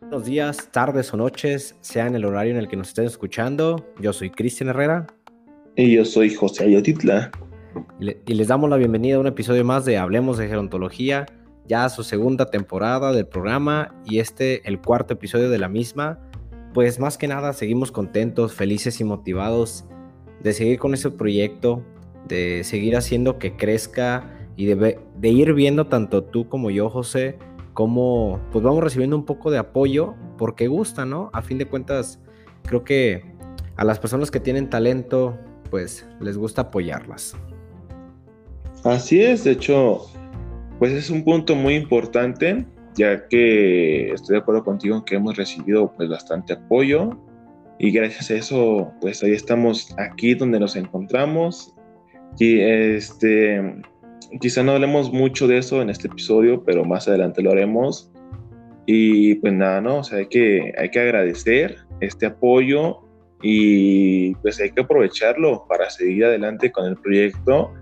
Buenos 0.00 0.24
días, 0.24 0.68
tardes 0.70 1.12
o 1.12 1.16
noches, 1.16 1.74
sea 1.80 2.06
en 2.06 2.14
el 2.14 2.24
horario 2.24 2.52
en 2.52 2.58
el 2.58 2.68
que 2.68 2.76
nos 2.76 2.88
estén 2.88 3.06
escuchando. 3.06 3.84
Yo 3.98 4.12
soy 4.12 4.30
Cristian 4.30 4.68
Herrera. 4.68 5.08
Y 5.74 5.96
yo 5.96 6.04
soy 6.04 6.32
José 6.32 6.66
Ayotitla. 6.66 7.32
Y, 7.98 8.34
les 8.34 8.46
damos 8.46 8.70
la 8.70 8.76
bienvenida 8.76 9.16
a 9.16 9.18
un 9.18 9.26
episodio 9.26 9.64
más 9.64 9.84
de 9.84 9.98
Hablemos 9.98 10.38
de 10.38 10.46
Gerontología, 10.46 11.26
ya 11.66 11.88
su 11.88 12.04
segunda 12.04 12.46
temporada 12.46 13.12
del 13.12 13.26
programa 13.26 13.92
y 14.04 14.20
este 14.20 14.68
el 14.68 14.80
cuarto 14.80 15.14
episodio 15.14 15.50
de 15.50 15.58
la 15.58 15.68
misma. 15.68 16.20
Pues 16.74 17.00
más 17.00 17.18
que 17.18 17.26
nada 17.26 17.54
seguimos 17.54 17.90
contentos, 17.90 18.54
felices 18.54 19.00
y 19.00 19.04
motivados 19.04 19.84
de 20.44 20.52
seguir 20.52 20.78
con 20.78 20.94
ese 20.94 21.10
proyecto, 21.10 21.82
de 22.28 22.62
seguir 22.62 22.96
haciendo 22.96 23.40
que 23.40 23.56
crezca 23.56 24.39
y 24.56 24.66
de, 24.66 24.98
de 25.16 25.28
ir 25.28 25.54
viendo 25.54 25.86
tanto 25.86 26.24
tú 26.24 26.48
como 26.48 26.70
yo, 26.70 26.90
José, 26.90 27.38
cómo 27.74 28.40
pues 28.52 28.64
vamos 28.64 28.82
recibiendo 28.82 29.16
un 29.16 29.24
poco 29.24 29.50
de 29.50 29.58
apoyo 29.58 30.14
porque 30.36 30.66
gusta, 30.68 31.04
¿no? 31.04 31.30
A 31.32 31.42
fin 31.42 31.58
de 31.58 31.66
cuentas, 31.66 32.20
creo 32.62 32.84
que 32.84 33.24
a 33.76 33.84
las 33.84 33.98
personas 33.98 34.30
que 34.30 34.40
tienen 34.40 34.68
talento, 34.68 35.38
pues 35.70 36.06
les 36.20 36.36
gusta 36.36 36.62
apoyarlas. 36.62 37.36
Así 38.84 39.22
es, 39.22 39.44
de 39.44 39.52
hecho, 39.52 40.06
pues 40.78 40.92
es 40.92 41.10
un 41.10 41.24
punto 41.24 41.54
muy 41.54 41.74
importante, 41.74 42.66
ya 42.94 43.28
que 43.28 44.12
estoy 44.12 44.34
de 44.34 44.40
acuerdo 44.40 44.64
contigo 44.64 44.96
en 44.96 45.02
que 45.02 45.16
hemos 45.16 45.36
recibido 45.36 45.92
pues 45.96 46.08
bastante 46.08 46.54
apoyo 46.54 47.10
y 47.78 47.90
gracias 47.90 48.30
a 48.30 48.34
eso 48.34 48.92
pues 49.00 49.22
ahí 49.22 49.32
estamos 49.32 49.94
aquí 49.98 50.34
donde 50.34 50.60
nos 50.60 50.76
encontramos 50.76 51.74
y 52.38 52.60
este 52.60 53.82
quizá 54.38 54.62
no 54.62 54.72
hablemos 54.72 55.12
mucho 55.12 55.48
de 55.48 55.58
eso 55.58 55.82
en 55.82 55.90
este 55.90 56.08
episodio, 56.08 56.62
pero 56.64 56.84
más 56.84 57.08
adelante 57.08 57.42
lo 57.42 57.50
haremos. 57.50 58.10
Y 58.86 59.36
pues 59.36 59.52
nada, 59.52 59.80
¿no? 59.80 59.98
O 59.98 60.04
sea, 60.04 60.18
hay 60.18 60.26
que, 60.26 60.72
hay 60.76 60.90
que 60.90 61.00
agradecer 61.00 61.76
este 62.00 62.26
apoyo 62.26 63.00
y 63.42 64.34
pues 64.36 64.60
hay 64.60 64.70
que 64.70 64.82
aprovecharlo 64.82 65.64
para 65.68 65.88
seguir 65.90 66.24
adelante 66.24 66.70
con 66.70 66.86
el 66.86 66.96
proyecto 66.96 67.72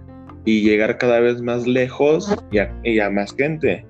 y 0.45 0.63
llegar 0.63 0.99
cada 0.99 1.21
vez 1.21 1.43
más 1.43 1.67
lejos 1.67 2.35
y 2.51 2.99
a, 2.99 3.11
más 3.11 3.35
gente. 3.35 3.87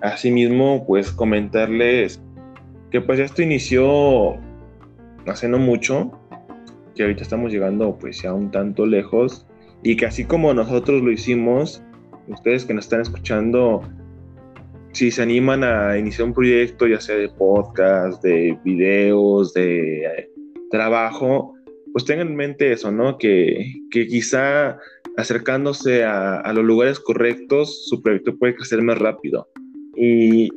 Asimismo, 0.00 0.84
pues 0.86 1.12
comentarles 1.12 2.22
que 2.90 3.00
pues 3.00 3.20
esto 3.20 3.42
inició 3.42 4.36
hace 5.26 5.48
no 5.48 5.58
mucho, 5.58 6.10
que 6.94 7.02
ahorita 7.02 7.22
estamos 7.22 7.52
llegando 7.52 7.96
pues 7.98 8.20
ya 8.20 8.32
un 8.32 8.50
tanto 8.50 8.84
lejos 8.86 9.46
y 9.82 9.96
que 9.96 10.06
así 10.06 10.24
como 10.24 10.52
nosotros 10.54 11.02
lo 11.02 11.10
hicimos, 11.10 11.82
ustedes 12.28 12.64
que 12.64 12.74
nos 12.74 12.84
están 12.84 13.00
escuchando, 13.00 13.82
si 14.92 15.10
se 15.10 15.22
animan 15.22 15.64
a 15.64 15.98
iniciar 15.98 16.28
un 16.28 16.34
proyecto, 16.34 16.86
ya 16.86 17.00
sea 17.00 17.16
de 17.16 17.28
podcast, 17.28 18.22
de 18.22 18.58
videos, 18.64 19.54
de 19.54 20.04
eh, 20.04 20.30
trabajo, 20.70 21.54
pues 21.92 22.04
tengan 22.04 22.28
en 22.28 22.36
mente 22.36 22.72
eso, 22.72 22.90
¿no? 22.90 23.18
Que, 23.18 23.80
que 23.90 24.06
quizá 24.06 24.78
acercándose 25.16 26.04
a, 26.04 26.40
a, 26.40 26.52
los 26.52 26.64
lugares 26.64 26.98
correctos, 26.98 27.86
su 27.86 28.02
proyecto 28.02 28.36
puede 28.36 28.54
crecer 28.54 28.82
más 28.82 28.98
rápido. 28.98 29.48
Y, 29.94 30.48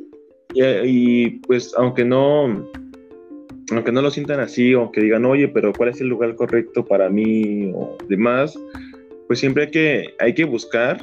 y, 0.54 1.30
pues 1.40 1.74
aunque 1.76 2.04
no, 2.04 2.70
aunque 3.70 3.92
no 3.92 4.00
lo 4.00 4.10
sientan 4.10 4.40
así, 4.40 4.74
o 4.74 4.90
que 4.90 5.02
digan, 5.02 5.26
oye, 5.26 5.48
pero 5.48 5.72
¿cuál 5.72 5.90
es 5.90 6.00
el 6.00 6.08
lugar 6.08 6.34
correcto 6.36 6.84
para 6.84 7.10
mí? 7.10 7.70
o 7.74 7.96
demás, 8.08 8.58
pues 9.26 9.38
siempre 9.38 9.64
hay 9.64 9.70
que, 9.70 10.14
hay 10.18 10.34
que 10.34 10.44
buscar 10.44 10.98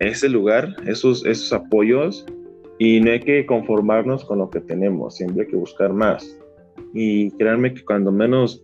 ese 0.00 0.28
lugar, 0.28 0.74
esos, 0.86 1.24
esos 1.24 1.52
apoyos, 1.52 2.26
y 2.78 3.00
no 3.00 3.12
hay 3.12 3.20
que 3.20 3.46
conformarnos 3.46 4.24
con 4.24 4.38
lo 4.38 4.50
que 4.50 4.60
tenemos, 4.60 5.16
siempre 5.16 5.44
hay 5.44 5.48
que 5.48 5.56
buscar 5.56 5.92
más. 5.92 6.38
Y 6.92 7.30
créanme 7.32 7.74
que 7.74 7.84
cuando 7.84 8.10
menos 8.10 8.62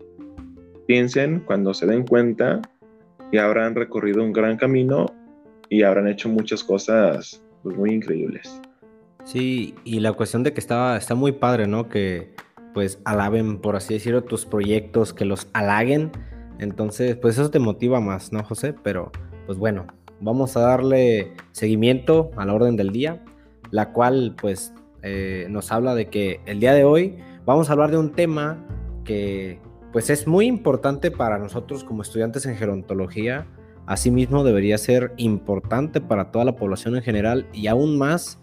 piensen, 0.87 1.41
cuando 1.47 1.73
se 1.75 1.87
den 1.87 2.05
cuenta, 2.07 2.61
ya 3.33 3.45
habrán 3.45 3.75
recorrido 3.75 4.23
un 4.23 4.33
gran 4.33 4.57
camino 4.57 5.07
y 5.69 5.83
habrán 5.83 6.09
hecho 6.09 6.29
muchas 6.29 6.65
cosas 6.65 7.43
pues, 7.63 7.77
muy 7.77 7.91
increíbles. 7.91 8.61
Sí, 9.25 9.75
y 9.85 10.01
la 10.01 10.13
cuestión 10.13 10.43
de 10.43 10.53
que 10.53 10.61
está, 10.61 10.97
está 10.97 11.15
muy 11.15 11.33
padre, 11.33 11.67
¿no? 11.67 11.89
Que 11.89 12.35
pues 12.75 13.01
alaben, 13.05 13.59
por 13.59 13.77
así 13.77 13.95
decirlo, 13.95 14.25
tus 14.25 14.47
proyectos, 14.47 15.13
que 15.13 15.25
los 15.25 15.49
halaguen. 15.53 16.11
Entonces, 16.59 17.17
pues 17.17 17.39
eso 17.39 17.51
te 17.51 17.59
motiva 17.59 18.01
más, 18.01 18.33
¿no, 18.33 18.43
José? 18.45 18.75
Pero, 18.83 19.11
pues 19.47 19.59
bueno, 19.59 19.87
vamos 20.21 20.57
a 20.57 20.61
darle 20.61 21.33
seguimiento 21.53 22.31
a 22.37 22.45
la 22.45 22.55
orden 22.55 22.77
del 22.77 22.91
día, 22.91 23.23
la 23.71 23.93
cual 23.93 24.35
pues 24.41 24.73
eh, 25.03 25.47
nos 25.51 25.73
habla 25.73 25.95
de 25.95 26.09
que 26.09 26.41
el 26.47 26.61
día 26.61 26.75
de 26.75 26.85
hoy 26.85 27.17
vamos 27.45 27.71
a 27.71 27.73
hablar 27.73 27.91
de 27.91 27.99
un 27.99 28.13
tema 28.13 28.65
que 29.05 29.59
pues 29.93 30.11
es 30.11 30.27
muy 30.27 30.47
importante 30.47 31.11
para 31.11 31.39
nosotros 31.39 31.85
como 31.85 32.03
estudiantes 32.03 32.47
en 32.47 32.57
gerontología, 32.57 33.47
asimismo 33.87 34.45
debería 34.45 34.79
ser 34.79 35.13
importante 35.17 36.01
para 36.01 36.31
toda 36.31 36.45
la 36.45 36.57
población 36.57 36.97
en 36.97 37.03
general 37.03 37.47
y 37.53 37.67
aún 37.67 37.99
más 37.99 38.39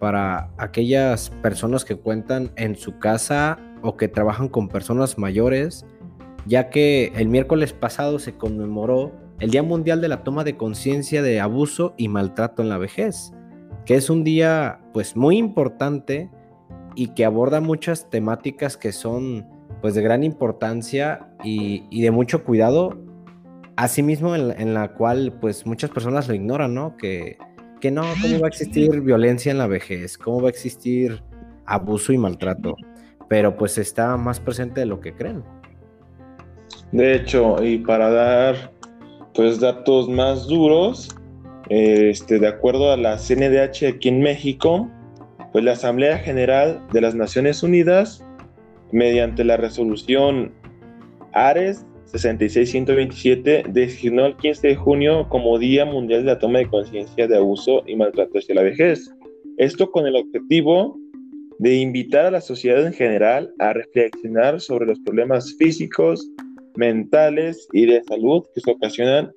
para 0.00 0.50
aquellas 0.56 1.30
personas 1.42 1.84
que 1.84 1.94
cuentan 1.94 2.50
en 2.56 2.74
su 2.74 2.98
casa 2.98 3.58
o 3.82 3.96
que 3.96 4.08
trabajan 4.08 4.48
con 4.48 4.68
personas 4.68 5.18
mayores, 5.18 5.86
ya 6.46 6.70
que 6.70 7.12
el 7.14 7.28
miércoles 7.28 7.72
pasado 7.72 8.18
se 8.18 8.34
conmemoró 8.34 9.12
el 9.40 9.50
Día 9.50 9.62
Mundial 9.62 10.02
de 10.02 10.08
la 10.08 10.22
Toma 10.22 10.44
de 10.44 10.56
Conciencia 10.56 11.22
de 11.22 11.40
Abuso 11.40 11.94
y 11.96 12.08
Maltrato 12.08 12.62
en 12.62 12.68
la 12.68 12.76
Vejez, 12.76 13.32
que 13.86 13.94
es 13.94 14.10
un 14.10 14.22
día 14.22 14.80
pues 14.92 15.16
muy 15.16 15.38
importante 15.38 16.30
y 16.94 17.08
que 17.14 17.24
aborda 17.24 17.60
muchas 17.60 18.10
temáticas 18.10 18.76
que 18.76 18.92
son 18.92 19.48
pues 19.80 19.94
de 19.94 20.02
gran 20.02 20.24
importancia 20.24 21.30
y, 21.42 22.02
de 22.02 22.10
mucho 22.10 22.44
cuidado, 22.44 22.98
asimismo 23.76 24.36
en, 24.36 24.60
en, 24.60 24.74
la 24.74 24.92
cual 24.92 25.32
pues 25.40 25.64
muchas 25.64 25.88
personas 25.88 26.28
lo 26.28 26.34
ignoran, 26.34 26.74
¿no? 26.74 26.98
Que, 26.98 27.38
que 27.80 27.90
no, 27.90 28.02
¿cómo 28.20 28.40
va 28.40 28.46
a 28.46 28.48
existir 28.48 29.00
violencia 29.00 29.50
en 29.50 29.56
la 29.56 29.66
vejez? 29.66 30.18
¿Cómo 30.18 30.42
va 30.42 30.48
a 30.48 30.50
existir 30.50 31.22
abuso 31.64 32.12
y 32.12 32.18
maltrato? 32.18 32.76
Pero 33.28 33.56
pues 33.56 33.78
está 33.78 34.18
más 34.18 34.38
presente 34.38 34.80
de 34.80 34.86
lo 34.86 35.00
que 35.00 35.14
creen. 35.14 35.42
De 36.92 37.14
hecho, 37.14 37.62
y 37.64 37.78
para 37.78 38.10
dar 38.10 38.79
pues 39.34 39.60
datos 39.60 40.08
más 40.08 40.46
duros, 40.46 41.16
este, 41.68 42.38
de 42.38 42.48
acuerdo 42.48 42.92
a 42.92 42.96
la 42.96 43.16
CNDH 43.16 43.86
aquí 43.86 44.08
en 44.08 44.20
México, 44.20 44.90
pues 45.52 45.64
la 45.64 45.72
Asamblea 45.72 46.18
General 46.18 46.80
de 46.92 47.00
las 47.00 47.14
Naciones 47.14 47.62
Unidas, 47.62 48.24
mediante 48.92 49.44
la 49.44 49.56
resolución 49.56 50.52
ARES 51.32 51.86
66127, 52.06 53.64
designó 53.68 54.26
el 54.26 54.36
15 54.36 54.68
de 54.68 54.76
junio 54.76 55.28
como 55.28 55.58
Día 55.58 55.84
Mundial 55.84 56.20
de 56.20 56.26
la 56.26 56.38
Toma 56.38 56.58
de 56.58 56.68
Conciencia 56.68 57.28
de 57.28 57.36
Abuso 57.36 57.84
y 57.86 57.94
Maltrato 57.94 58.38
hacia 58.38 58.56
la 58.56 58.62
Vejez. 58.62 59.14
Esto 59.58 59.90
con 59.90 60.06
el 60.06 60.16
objetivo 60.16 60.98
de 61.58 61.76
invitar 61.76 62.26
a 62.26 62.30
la 62.30 62.40
sociedad 62.40 62.84
en 62.86 62.94
general 62.94 63.52
a 63.58 63.74
reflexionar 63.74 64.60
sobre 64.60 64.86
los 64.86 64.98
problemas 65.00 65.54
físicos, 65.56 66.28
mentales 66.76 67.68
y 67.72 67.86
de 67.86 68.02
salud 68.04 68.44
que 68.54 68.60
se 68.60 68.70
ocasionan, 68.70 69.32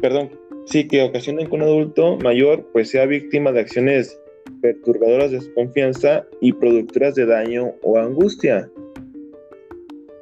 perdón, 0.00 0.30
sí, 0.66 0.86
que 0.86 1.02
ocasionan 1.02 1.46
que 1.46 1.54
un 1.54 1.62
adulto 1.62 2.18
mayor 2.18 2.68
pues 2.72 2.90
sea 2.90 3.06
víctima 3.06 3.52
de 3.52 3.60
acciones 3.60 4.18
perturbadoras 4.60 5.30
de 5.30 5.40
su 5.40 5.52
confianza 5.54 6.26
y 6.40 6.52
productoras 6.52 7.14
de 7.14 7.26
daño 7.26 7.72
o 7.82 7.98
angustia. 7.98 8.70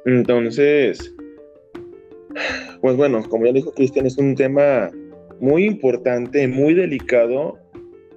Entonces, 0.05 1.13
pues 2.81 2.97
bueno, 2.97 3.23
como 3.29 3.45
ya 3.45 3.53
dijo 3.53 3.71
Cristian, 3.73 4.05
es 4.05 4.17
un 4.17 4.35
tema 4.35 4.89
muy 5.39 5.65
importante, 5.65 6.47
muy 6.47 6.73
delicado, 6.73 7.57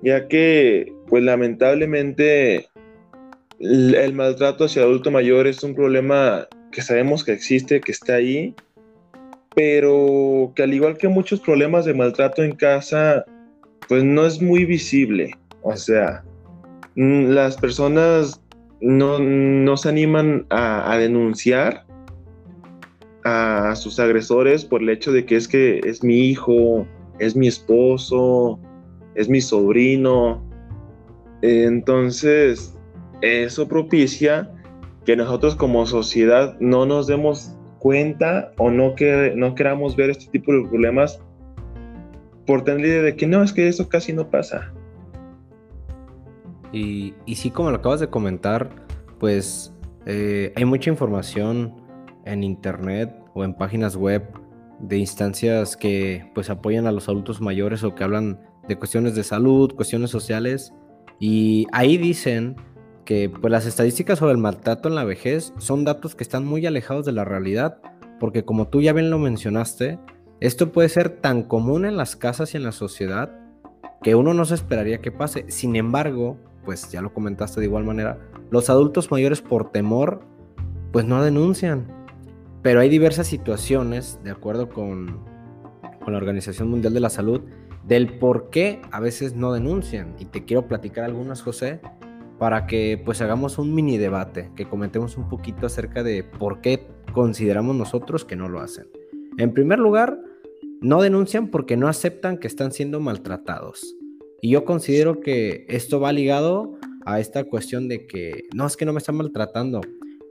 ya 0.02 0.28
que 0.28 0.92
pues 1.08 1.22
lamentablemente 1.22 2.66
el, 3.58 3.94
el 3.94 4.12
maltrato 4.14 4.64
hacia 4.64 4.82
adulto 4.82 5.10
mayor 5.10 5.46
es 5.46 5.62
un 5.62 5.74
problema 5.74 6.48
que 6.74 6.82
sabemos 6.82 7.24
que 7.24 7.32
existe, 7.32 7.80
que 7.80 7.92
está 7.92 8.16
ahí, 8.16 8.54
pero 9.54 10.52
que 10.54 10.64
al 10.64 10.74
igual 10.74 10.98
que 10.98 11.08
muchos 11.08 11.40
problemas 11.40 11.84
de 11.84 11.94
maltrato 11.94 12.42
en 12.42 12.56
casa, 12.56 13.24
pues 13.88 14.02
no 14.02 14.26
es 14.26 14.42
muy 14.42 14.64
visible. 14.64 15.30
O 15.62 15.76
sea, 15.76 16.24
mm, 16.96 17.26
las 17.26 17.56
personas 17.56 18.42
no, 18.80 19.76
se 19.76 19.88
animan 19.88 20.46
a, 20.50 20.96
denunciar 20.98 21.86
a 23.24 23.74
sus 23.76 23.98
agresores 23.98 24.64
por 24.64 24.82
el 24.82 24.90
hecho 24.90 25.12
de 25.12 25.24
que 25.24 25.36
es 25.36 25.48
que 25.48 25.80
es 25.84 26.02
mi 26.02 26.28
hijo, 26.28 26.86
es 27.20 27.36
mi 27.36 27.46
esposo, 27.46 28.58
es 29.14 29.28
mi 29.28 29.40
sobrino. 29.40 30.42
Entonces, 31.40 32.74
eso 33.22 33.68
propicia 33.68 34.50
que 35.04 35.16
nosotros 35.16 35.54
como 35.56 35.86
sociedad 35.86 36.56
no 36.60 36.86
nos 36.86 37.06
demos 37.06 37.56
cuenta 37.78 38.52
o 38.56 38.70
no, 38.70 38.94
que, 38.94 39.34
no 39.36 39.54
queramos 39.54 39.96
ver 39.96 40.10
este 40.10 40.30
tipo 40.30 40.52
de 40.52 40.66
problemas 40.68 41.20
por 42.46 42.64
tener 42.64 42.80
la 42.80 42.86
idea 42.86 43.02
de 43.02 43.16
que 43.16 43.26
no, 43.26 43.42
es 43.42 43.52
que 43.52 43.68
eso 43.68 43.88
casi 43.88 44.12
no 44.12 44.30
pasa. 44.30 44.72
Y, 46.72 47.14
y 47.26 47.34
sí, 47.36 47.50
como 47.50 47.70
lo 47.70 47.76
acabas 47.76 48.00
de 48.00 48.08
comentar, 48.08 48.70
pues 49.18 49.74
eh, 50.06 50.52
hay 50.56 50.64
mucha 50.64 50.90
información 50.90 51.74
en 52.24 52.42
internet 52.42 53.14
o 53.34 53.44
en 53.44 53.54
páginas 53.54 53.96
web 53.96 54.22
de 54.80 54.98
instancias 54.98 55.76
que 55.76 56.30
pues 56.34 56.50
apoyan 56.50 56.86
a 56.86 56.92
los 56.92 57.08
adultos 57.08 57.40
mayores 57.40 57.84
o 57.84 57.94
que 57.94 58.04
hablan 58.04 58.40
de 58.68 58.76
cuestiones 58.76 59.14
de 59.14 59.24
salud, 59.24 59.74
cuestiones 59.74 60.10
sociales 60.10 60.72
y 61.18 61.66
ahí 61.72 61.96
dicen 61.96 62.56
que 63.04 63.28
pues 63.28 63.50
las 63.50 63.66
estadísticas 63.66 64.18
sobre 64.18 64.32
el 64.32 64.38
maltrato 64.38 64.88
en 64.88 64.94
la 64.94 65.04
vejez 65.04 65.52
son 65.58 65.84
datos 65.84 66.14
que 66.14 66.24
están 66.24 66.44
muy 66.44 66.64
alejados 66.66 67.04
de 67.04 67.12
la 67.12 67.24
realidad 67.24 67.78
porque 68.18 68.44
como 68.44 68.68
tú 68.68 68.80
ya 68.80 68.92
bien 68.92 69.10
lo 69.10 69.18
mencionaste, 69.18 69.98
esto 70.40 70.72
puede 70.72 70.88
ser 70.88 71.10
tan 71.10 71.42
común 71.42 71.84
en 71.84 71.96
las 71.96 72.16
casas 72.16 72.54
y 72.54 72.56
en 72.56 72.62
la 72.62 72.72
sociedad 72.72 73.38
que 74.02 74.14
uno 74.14 74.34
no 74.34 74.44
se 74.44 74.54
esperaría 74.54 75.00
que 75.00 75.12
pase. 75.12 75.46
Sin 75.48 75.76
embargo, 75.76 76.38
pues 76.64 76.90
ya 76.90 77.02
lo 77.02 77.12
comentaste 77.12 77.60
de 77.60 77.66
igual 77.66 77.84
manera, 77.84 78.18
los 78.50 78.70
adultos 78.70 79.10
mayores 79.10 79.40
por 79.42 79.72
temor, 79.72 80.22
pues 80.92 81.04
no 81.04 81.22
denuncian. 81.22 81.86
Pero 82.62 82.80
hay 82.80 82.88
diversas 82.88 83.26
situaciones, 83.26 84.18
de 84.24 84.30
acuerdo 84.30 84.68
con, 84.68 85.20
con 86.02 86.12
la 86.12 86.18
Organización 86.18 86.68
Mundial 86.68 86.94
de 86.94 87.00
la 87.00 87.10
Salud, 87.10 87.42
del 87.86 88.18
por 88.18 88.48
qué 88.48 88.80
a 88.90 89.00
veces 89.00 89.34
no 89.34 89.52
denuncian. 89.52 90.14
Y 90.18 90.26
te 90.26 90.44
quiero 90.44 90.66
platicar 90.66 91.04
algunas, 91.04 91.42
José, 91.42 91.80
para 92.38 92.66
que 92.66 93.00
pues 93.04 93.20
hagamos 93.20 93.58
un 93.58 93.74
mini 93.74 93.98
debate, 93.98 94.50
que 94.56 94.66
comentemos 94.66 95.16
un 95.16 95.28
poquito 95.28 95.66
acerca 95.66 96.02
de 96.02 96.24
por 96.24 96.60
qué 96.60 96.86
consideramos 97.12 97.76
nosotros 97.76 98.24
que 98.24 98.36
no 98.36 98.48
lo 98.48 98.60
hacen. 98.60 98.86
En 99.38 99.52
primer 99.52 99.78
lugar, 99.78 100.18
no 100.80 101.00
denuncian 101.00 101.50
porque 101.50 101.76
no 101.76 101.88
aceptan 101.88 102.38
que 102.38 102.46
están 102.46 102.72
siendo 102.72 103.00
maltratados. 103.00 103.96
Y 104.42 104.50
yo 104.50 104.64
considero 104.64 105.20
que 105.20 105.64
esto 105.68 106.00
va 106.00 106.12
ligado 106.12 106.76
a 107.06 107.20
esta 107.20 107.44
cuestión 107.44 107.88
de 107.88 108.06
que 108.06 108.44
no 108.54 108.66
es 108.66 108.76
que 108.76 108.84
no 108.84 108.92
me 108.92 108.98
están 108.98 109.16
maltratando, 109.16 109.80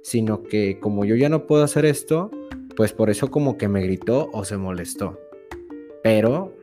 sino 0.03 0.43
que 0.43 0.79
como 0.79 1.05
yo 1.05 1.15
ya 1.15 1.29
no 1.29 1.47
puedo 1.47 1.63
hacer 1.63 1.85
esto, 1.85 2.29
pues 2.75 2.93
por 2.93 3.09
eso 3.09 3.31
como 3.31 3.57
que 3.57 3.67
me 3.67 3.81
gritó 3.81 4.29
o 4.33 4.45
se 4.45 4.57
molestó. 4.57 5.19
Pero, 6.03 6.55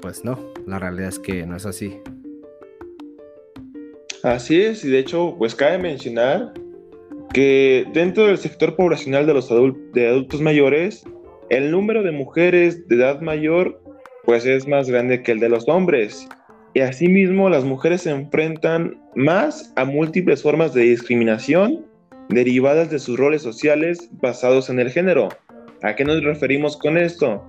pues 0.00 0.24
no, 0.24 0.38
la 0.66 0.78
realidad 0.78 1.08
es 1.08 1.18
que 1.18 1.46
no 1.46 1.56
es 1.56 1.66
así. 1.66 2.00
Así 4.22 4.60
es, 4.62 4.84
y 4.84 4.90
de 4.90 5.00
hecho, 5.00 5.34
pues 5.38 5.54
cabe 5.54 5.78
mencionar 5.78 6.52
que 7.32 7.84
dentro 7.92 8.26
del 8.26 8.38
sector 8.38 8.76
poblacional 8.76 9.26
de 9.26 9.34
los 9.34 9.50
adultos 9.50 10.40
mayores, 10.40 11.04
el 11.50 11.70
número 11.70 12.02
de 12.02 12.12
mujeres 12.12 12.86
de 12.88 12.96
edad 12.96 13.20
mayor 13.20 13.82
pues 14.24 14.46
es 14.46 14.68
más 14.68 14.88
grande 14.88 15.22
que 15.22 15.32
el 15.32 15.40
de 15.40 15.48
los 15.48 15.68
hombres. 15.68 16.28
Y 16.74 16.80
asimismo 16.80 17.50
las 17.50 17.64
mujeres 17.64 18.02
se 18.02 18.10
enfrentan 18.10 19.00
más 19.14 19.72
a 19.76 19.84
múltiples 19.84 20.42
formas 20.42 20.72
de 20.72 20.82
discriminación 20.82 21.84
derivadas 22.28 22.90
de 22.90 22.98
sus 22.98 23.18
roles 23.18 23.42
sociales 23.42 24.08
basados 24.12 24.70
en 24.70 24.78
el 24.78 24.90
género. 24.90 25.28
¿A 25.82 25.94
qué 25.94 26.04
nos 26.04 26.22
referimos 26.22 26.76
con 26.76 26.96
esto? 26.96 27.44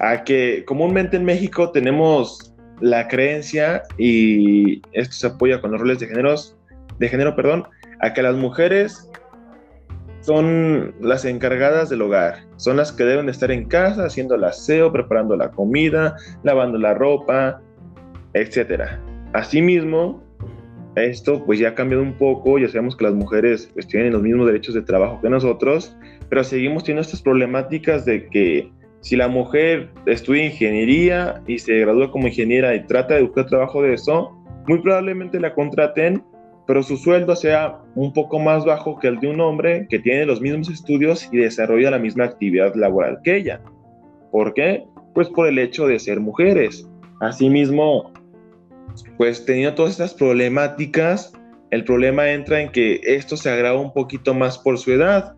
A 0.00 0.24
que 0.24 0.64
comúnmente 0.64 1.16
en 1.16 1.24
México 1.24 1.70
tenemos 1.70 2.54
la 2.80 3.08
creencia, 3.08 3.82
y 3.98 4.82
esto 4.92 5.14
se 5.14 5.26
apoya 5.28 5.60
con 5.60 5.72
los 5.72 5.80
roles 5.80 5.98
de, 5.98 6.06
géneros, 6.06 6.56
de 6.98 7.08
género, 7.08 7.34
perdón, 7.34 7.64
a 8.00 8.12
que 8.12 8.22
las 8.22 8.36
mujeres 8.36 9.10
son 10.20 10.94
las 11.00 11.24
encargadas 11.24 11.88
del 11.88 12.02
hogar, 12.02 12.44
son 12.56 12.76
las 12.76 12.92
que 12.92 13.04
deben 13.04 13.28
estar 13.28 13.50
en 13.50 13.66
casa 13.66 14.06
haciendo 14.06 14.34
el 14.34 14.44
aseo, 14.44 14.92
preparando 14.92 15.36
la 15.36 15.50
comida, 15.50 16.16
lavando 16.42 16.78
la 16.78 16.94
ropa, 16.94 17.60
etc. 18.34 18.82
Asimismo, 19.32 20.22
esto 20.96 21.44
pues 21.44 21.58
ya 21.58 21.68
ha 21.68 21.74
cambiado 21.74 22.02
un 22.02 22.14
poco, 22.14 22.58
ya 22.58 22.68
sabemos 22.68 22.96
que 22.96 23.04
las 23.04 23.14
mujeres 23.14 23.70
pues, 23.74 23.86
tienen 23.86 24.12
los 24.12 24.22
mismos 24.22 24.46
derechos 24.46 24.74
de 24.74 24.82
trabajo 24.82 25.20
que 25.20 25.30
nosotros, 25.30 25.96
pero 26.28 26.42
seguimos 26.42 26.82
teniendo 26.82 27.02
estas 27.02 27.22
problemáticas 27.22 28.04
de 28.04 28.26
que 28.28 28.72
si 29.00 29.16
la 29.16 29.28
mujer 29.28 29.90
estudia 30.06 30.46
ingeniería 30.46 31.42
y 31.46 31.58
se 31.58 31.78
gradúa 31.80 32.10
como 32.10 32.28
ingeniera 32.28 32.74
y 32.74 32.86
trata 32.86 33.14
de 33.14 33.22
buscar 33.22 33.46
trabajo 33.46 33.82
de 33.82 33.94
eso, 33.94 34.32
muy 34.66 34.80
probablemente 34.80 35.38
la 35.38 35.54
contraten 35.54 36.22
pero 36.66 36.82
su 36.82 36.96
sueldo 36.96 37.36
sea 37.36 37.80
un 37.94 38.12
poco 38.12 38.38
más 38.38 38.64
bajo 38.64 38.98
que 38.98 39.06
el 39.06 39.20
de 39.20 39.28
un 39.28 39.40
hombre 39.40 39.86
que 39.88 40.00
tiene 40.00 40.26
los 40.26 40.40
mismos 40.40 40.68
estudios 40.68 41.28
y 41.32 41.38
desarrolla 41.38 41.92
la 41.92 41.98
misma 41.98 42.24
actividad 42.24 42.74
laboral 42.74 43.20
que 43.22 43.36
ella. 43.36 43.60
¿Por 44.32 44.52
qué? 44.52 44.84
Pues 45.14 45.28
por 45.28 45.46
el 45.46 45.58
hecho 45.58 45.86
de 45.86 45.98
ser 45.98 46.18
mujeres. 46.18 46.88
Asimismo, 47.20 48.12
pues 49.16 49.46
teniendo 49.46 49.74
todas 49.74 49.92
estas 49.92 50.12
problemáticas, 50.12 51.32
el 51.70 51.84
problema 51.84 52.30
entra 52.30 52.60
en 52.60 52.70
que 52.70 53.00
esto 53.02 53.36
se 53.36 53.48
agrava 53.48 53.80
un 53.80 53.92
poquito 53.92 54.34
más 54.34 54.58
por 54.58 54.76
su 54.78 54.92
edad, 54.92 55.36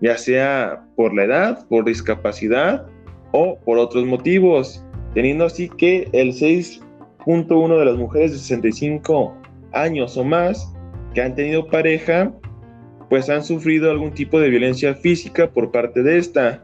ya 0.00 0.16
sea 0.16 0.84
por 0.96 1.14
la 1.14 1.24
edad, 1.24 1.68
por 1.68 1.84
discapacidad 1.84 2.86
o 3.32 3.58
por 3.64 3.78
otros 3.78 4.04
motivos, 4.04 4.84
teniendo 5.14 5.44
así 5.44 5.68
que 5.68 6.08
el 6.12 6.32
6.1 6.32 7.78
de 7.78 7.84
las 7.84 7.96
mujeres 7.96 8.32
de 8.32 8.38
65 8.38 9.34
años 9.72 10.16
o 10.16 10.24
más 10.24 10.72
que 11.14 11.22
han 11.22 11.34
tenido 11.34 11.66
pareja, 11.66 12.32
pues 13.08 13.28
han 13.28 13.44
sufrido 13.44 13.90
algún 13.90 14.12
tipo 14.12 14.40
de 14.40 14.50
violencia 14.50 14.94
física 14.94 15.50
por 15.50 15.70
parte 15.72 16.02
de 16.02 16.18
esta, 16.18 16.62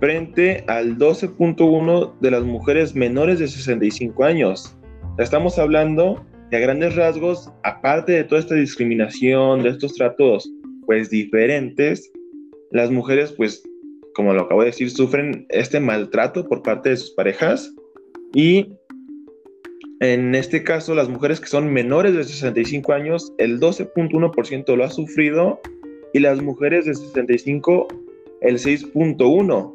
frente 0.00 0.64
al 0.68 0.98
12.1 0.98 2.18
de 2.20 2.30
las 2.30 2.44
mujeres 2.44 2.94
menores 2.94 3.38
de 3.38 3.48
65 3.48 4.24
años. 4.24 4.76
Estamos 5.18 5.58
hablando 5.58 6.24
que 6.50 6.58
a 6.58 6.60
grandes 6.60 6.94
rasgos, 6.94 7.50
aparte 7.64 8.12
de 8.12 8.24
toda 8.24 8.40
esta 8.40 8.54
discriminación, 8.54 9.62
de 9.62 9.70
estos 9.70 9.94
tratos 9.94 10.50
pues 10.84 11.10
diferentes, 11.10 12.12
las 12.70 12.90
mujeres 12.90 13.32
pues, 13.32 13.62
como 14.14 14.32
lo 14.32 14.42
acabo 14.42 14.60
de 14.60 14.68
decir, 14.68 14.90
sufren 14.90 15.46
este 15.50 15.80
maltrato 15.80 16.46
por 16.48 16.62
parte 16.62 16.90
de 16.90 16.96
sus 16.96 17.10
parejas 17.10 17.72
y 18.34 18.72
en 20.00 20.34
este 20.34 20.62
caso, 20.62 20.94
las 20.94 21.08
mujeres 21.08 21.40
que 21.40 21.46
son 21.46 21.72
menores 21.72 22.14
de 22.14 22.24
65 22.24 22.92
años, 22.92 23.32
el 23.38 23.58
12.1% 23.58 24.76
lo 24.76 24.84
ha 24.84 24.90
sufrido 24.90 25.58
y 26.12 26.18
las 26.20 26.42
mujeres 26.42 26.84
de 26.84 26.94
65, 26.94 27.88
el 28.42 28.58
6.1%. 28.58 29.74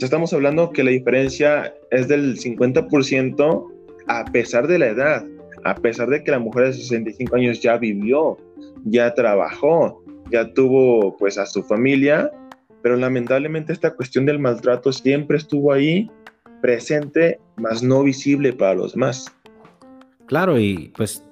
Estamos 0.00 0.32
hablando 0.32 0.70
que 0.70 0.84
la 0.84 0.92
diferencia 0.92 1.74
es 1.90 2.06
del 2.06 2.38
50% 2.38 3.66
a 4.06 4.24
pesar 4.26 4.68
de 4.68 4.78
la 4.78 4.86
edad, 4.86 5.26
a 5.64 5.74
pesar 5.74 6.08
de 6.08 6.22
que 6.22 6.30
la 6.30 6.38
mujer 6.38 6.66
de 6.66 6.74
65 6.74 7.34
años 7.34 7.60
ya 7.60 7.78
vivió, 7.78 8.36
ya 8.84 9.12
trabajó, 9.14 10.04
ya 10.30 10.52
tuvo 10.52 11.16
pues 11.16 11.38
a 11.38 11.46
su 11.46 11.62
familia, 11.62 12.30
pero 12.82 12.96
lamentablemente 12.96 13.72
esta 13.72 13.94
cuestión 13.94 14.26
del 14.26 14.38
maltrato 14.38 14.92
siempre 14.92 15.36
estuvo 15.36 15.72
ahí 15.72 16.10
presente, 16.60 17.40
más 17.56 17.82
no 17.82 18.02
visible 18.02 18.52
para 18.52 18.74
los 18.74 18.92
demás. 18.92 19.26
Claro, 20.26 20.58
y 20.58 20.92
pues 20.96 21.24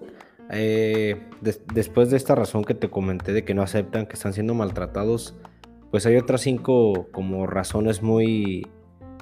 eh, 0.50 1.20
después 1.74 2.10
de 2.10 2.16
esta 2.16 2.34
razón 2.34 2.64
que 2.64 2.74
te 2.74 2.88
comenté 2.88 3.32
de 3.32 3.44
que 3.44 3.54
no 3.54 3.62
aceptan 3.62 4.06
que 4.06 4.14
están 4.14 4.32
siendo 4.32 4.54
maltratados, 4.54 5.36
pues 5.90 6.06
hay 6.06 6.16
otras 6.16 6.42
cinco 6.42 7.08
como 7.12 7.46
razones 7.46 8.02
muy 8.02 8.66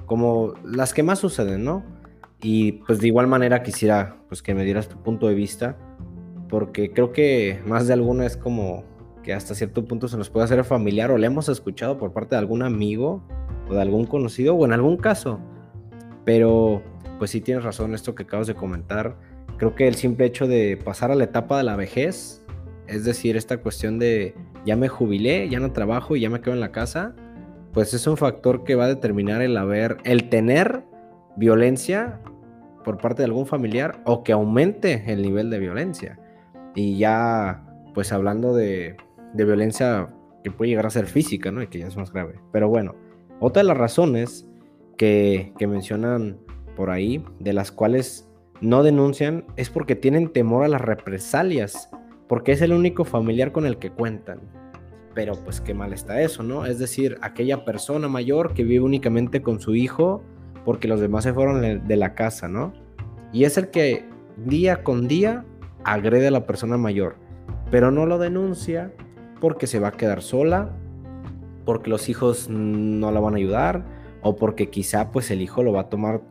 como 0.05 0.53
las 0.63 0.93
que 0.93 1.03
más 1.03 1.19
suceden, 1.19 1.63
¿no? 1.63 1.83
Y 2.41 2.73
pues 2.73 2.99
de 2.99 3.07
igual 3.07 3.27
manera 3.27 3.63
quisiera 3.63 4.17
pues 4.27 4.41
que 4.41 4.53
me 4.53 4.63
dieras 4.63 4.87
tu 4.87 5.01
punto 5.01 5.27
de 5.27 5.35
vista, 5.35 5.77
porque 6.47 6.91
creo 6.91 7.11
que 7.11 7.59
más 7.65 7.87
de 7.87 7.93
alguna 7.93 8.25
es 8.25 8.37
como 8.37 8.83
que 9.25 9.33
hasta 9.33 9.55
cierto 9.55 9.83
punto 9.83 10.07
se 10.07 10.17
nos 10.17 10.29
puede 10.29 10.45
hacer 10.45 10.63
familiar 10.63 11.11
o 11.11 11.17
le 11.17 11.27
hemos 11.27 11.49
escuchado 11.49 11.97
por 11.97 12.13
parte 12.13 12.35
de 12.35 12.39
algún 12.39 12.61
amigo 12.61 13.23
o 13.67 13.73
de 13.73 13.81
algún 13.81 14.05
conocido 14.05 14.55
o 14.55 14.65
en 14.65 14.71
algún 14.71 14.97
caso. 14.97 15.39
Pero 16.23 16.83
pues 17.17 17.31
sí 17.31 17.41
tienes 17.41 17.63
razón 17.63 17.93
esto 17.93 18.13
que 18.13 18.23
acabas 18.23 18.47
de 18.47 18.55
comentar 18.55 19.17
Creo 19.57 19.73
que 19.73 19.87
el 19.87 19.95
simple 19.95 20.25
hecho 20.25 20.47
de 20.47 20.77
pasar 20.77 21.11
a 21.11 21.15
la 21.15 21.23
etapa 21.23 21.57
de 21.57 21.63
la 21.63 21.77
vejez, 21.77 22.43
es 22.87 23.05
decir, 23.05 23.37
esta 23.37 23.57
cuestión 23.57 23.99
de 23.99 24.35
ya 24.65 24.75
me 24.75 24.89
jubilé, 24.89 25.47
ya 25.47 25.59
no 25.59 25.71
trabajo 25.71 26.15
y 26.15 26.21
ya 26.21 26.29
me 26.29 26.41
quedo 26.41 26.53
en 26.53 26.59
la 26.59 26.71
casa, 26.71 27.15
pues 27.71 27.93
es 27.93 28.05
un 28.05 28.17
factor 28.17 28.63
que 28.65 28.75
va 28.75 28.85
a 28.85 28.89
determinar 28.89 29.41
el 29.41 29.55
haber, 29.55 29.97
el 30.03 30.29
tener 30.29 30.83
violencia 31.37 32.19
por 32.83 32.97
parte 32.97 33.21
de 33.21 33.25
algún 33.25 33.45
familiar 33.45 34.01
o 34.05 34.23
que 34.23 34.33
aumente 34.33 35.05
el 35.07 35.21
nivel 35.21 35.49
de 35.49 35.59
violencia. 35.59 36.19
Y 36.75 36.97
ya, 36.97 37.65
pues 37.93 38.11
hablando 38.11 38.53
de, 38.53 38.97
de 39.35 39.45
violencia 39.45 40.09
que 40.43 40.51
puede 40.51 40.69
llegar 40.69 40.85
a 40.85 40.89
ser 40.89 41.07
física, 41.07 41.51
¿no? 41.51 41.61
Y 41.61 41.67
que 41.67 41.79
ya 41.79 41.87
es 41.87 41.97
más 41.97 42.11
grave. 42.11 42.35
Pero 42.51 42.69
bueno, 42.69 42.95
otra 43.39 43.61
de 43.63 43.67
las 43.67 43.77
razones 43.77 44.47
que, 44.97 45.53
mencionan 45.59 46.37
por 46.75 46.89
ahí, 46.89 47.23
de 47.39 47.53
las 47.53 47.71
cuales 47.71 48.29
no 48.61 48.83
denuncian 48.83 49.45
es 49.55 49.69
porque 49.69 49.95
tienen 49.95 50.29
temor 50.29 50.63
a 50.63 50.67
las 50.67 50.81
represalias, 50.81 51.89
porque 52.27 52.53
es 52.53 52.61
el 52.61 52.73
único 52.73 53.05
familiar 53.05 53.51
con 53.51 53.65
el 53.65 53.77
que 53.77 53.91
cuentan. 53.91 54.39
Pero 55.13 55.33
pues 55.43 55.61
qué 55.61 55.73
mal 55.73 55.93
está 55.93 56.21
eso, 56.21 56.43
¿no? 56.43 56.65
Es 56.65 56.79
decir, 56.79 57.17
aquella 57.21 57.65
persona 57.65 58.07
mayor 58.07 58.53
que 58.53 58.63
vive 58.63 58.83
únicamente 58.83 59.41
con 59.41 59.59
su 59.59 59.75
hijo, 59.75 60.23
porque 60.63 60.87
los 60.87 60.99
demás 60.99 61.23
se 61.23 61.33
fueron 61.33 61.87
de 61.87 61.95
la 61.95 62.15
casa, 62.15 62.47
¿no? 62.47 62.73
Y 63.31 63.43
es 63.43 63.57
el 63.57 63.69
que 63.69 64.05
día 64.37 64.83
con 64.83 65.07
día 65.07 65.45
agrede 65.83 66.27
a 66.27 66.31
la 66.31 66.45
persona 66.45 66.77
mayor, 66.77 67.15
pero 67.71 67.91
no 67.91 68.05
lo 68.05 68.17
denuncia 68.17 68.91
porque 69.45 69.67
se 69.67 69.77
va 69.77 69.89
a 69.89 69.91
quedar 69.91 70.23
sola, 70.23 70.75
porque 71.65 71.91
los 71.91 72.09
hijos 72.09 72.49
no 72.49 73.11
la 73.11 73.19
van 73.19 73.35
a 73.35 73.37
ayudar 73.37 73.85
o 74.23 74.35
porque 74.35 74.71
quizá 74.71 75.11
pues 75.11 75.29
el 75.29 75.39
hijo 75.39 75.61
lo 75.61 75.71
va 75.71 75.81
a 75.81 75.89
tomar 75.89 76.23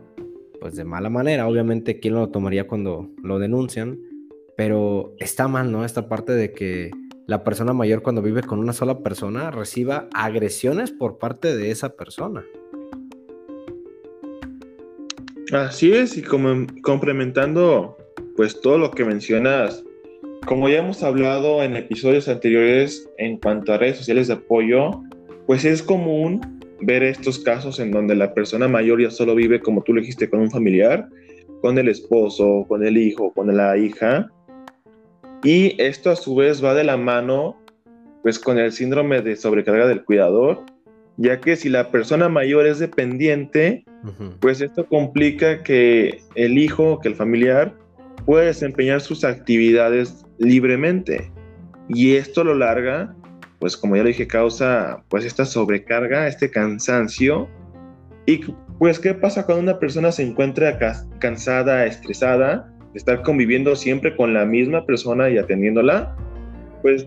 pues 0.61 0.75
de 0.75 0.83
mala 0.83 1.11
manera. 1.11 1.47
Obviamente, 1.47 2.01
¿quién 2.01 2.15
lo 2.15 2.29
tomaría 2.31 2.67
cuando 2.67 3.09
lo 3.23 3.39
denuncian? 3.39 4.01
Pero 4.57 5.15
está 5.21 5.47
mal, 5.47 5.71
¿no? 5.71 5.85
Esta 5.85 6.09
parte 6.09 6.33
de 6.33 6.51
que 6.51 6.91
la 7.29 7.45
persona 7.45 7.73
mayor 7.73 8.03
cuando 8.03 8.21
vive 8.21 8.43
con 8.43 8.59
una 8.59 8.73
sola 8.73 8.99
persona 8.99 9.53
reciba 9.53 10.09
agresiones 10.13 10.91
por 10.91 11.19
parte 11.19 11.57
de 11.57 11.71
esa 11.71 11.91
persona. 11.91 12.45
Así 15.53 15.93
es, 15.93 16.19
y 16.19 16.23
como 16.23 16.67
complementando 16.83 17.97
pues 18.35 18.61
todo 18.61 18.77
lo 18.77 18.91
que 18.91 19.05
mencionas, 19.05 19.85
como 20.47 20.69
ya 20.69 20.79
hemos 20.79 21.03
hablado 21.03 21.63
en 21.63 21.77
episodios 21.77 22.29
anteriores 22.29 23.09
en 23.19 23.39
cuanto 23.39 23.73
a 23.73 23.79
redes 23.79 23.99
sociales 23.99 24.29
de 24.29 24.35
apoyo, 24.35 25.03
pues 25.47 25.65
es 25.65 25.83
común 25.83 26.41
ver 26.81 27.03
estos 27.03 27.39
casos 27.39 27.81
en 27.81 27.91
donde 27.91 28.15
la 28.15 28.35
persona 28.35 28.69
mayor 28.69 29.01
ya 29.01 29.11
solo 29.11 29.35
vive, 29.35 29.61
como 29.61 29.83
tú 29.83 29.95
lo 29.95 30.01
dijiste, 30.01 30.29
con 30.29 30.41
un 30.41 30.51
familiar, 30.51 31.09
con 31.63 31.79
el 31.79 31.89
esposo, 31.89 32.65
con 32.69 32.85
el 32.85 32.99
hijo, 32.99 33.33
con 33.33 33.55
la 33.57 33.77
hija, 33.77 34.31
y 35.43 35.81
esto 35.81 36.11
a 36.11 36.17
su 36.17 36.35
vez 36.35 36.65
va 36.65 36.75
de 36.75 36.85
la 36.85 36.97
mano 36.97 37.61
pues 38.23 38.39
con 38.39 38.59
el 38.59 38.73
síndrome 38.73 39.21
de 39.21 39.37
sobrecarga 39.37 39.87
del 39.87 40.03
cuidador, 40.03 40.65
ya 41.19 41.41
que 41.41 41.57
si 41.57 41.69
la 41.69 41.91
persona 41.91 42.31
mayor 42.31 42.67
es 42.67 42.79
dependiente, 42.79 43.85
pues 44.41 44.63
esto 44.63 44.87
complica 44.87 45.63
que 45.63 46.23
el 46.35 46.57
hijo, 46.57 46.99
que 47.01 47.09
el 47.09 47.15
familiar 47.15 47.75
pueda 48.25 48.47
desempeñar 48.47 49.03
sus 49.03 49.25
actividades 49.25 50.24
libremente. 50.39 51.31
Y 51.89 52.17
esto 52.17 52.45
lo 52.45 52.55
larga, 52.55 53.15
pues 53.59 53.77
como 53.77 53.97
ya 53.97 54.03
lo 54.03 54.09
dije, 54.09 54.27
causa 54.27 55.03
pues 55.09 55.25
esta 55.25 55.45
sobrecarga, 55.45 56.27
este 56.29 56.51
cansancio. 56.51 57.49
Y 58.27 58.41
pues, 58.79 58.99
¿qué 58.99 59.15
pasa 59.15 59.45
cuando 59.45 59.63
una 59.63 59.79
persona 59.79 60.11
se 60.13 60.23
encuentra 60.23 60.79
cansada, 61.19 61.87
estresada? 61.87 62.71
estar 62.95 63.23
conviviendo 63.23 63.75
siempre 63.77 64.17
con 64.17 64.35
la 64.35 64.45
misma 64.45 64.87
persona 64.87 65.29
y 65.29 65.39
atendiéndola, 65.39 66.17
pues 66.83 67.07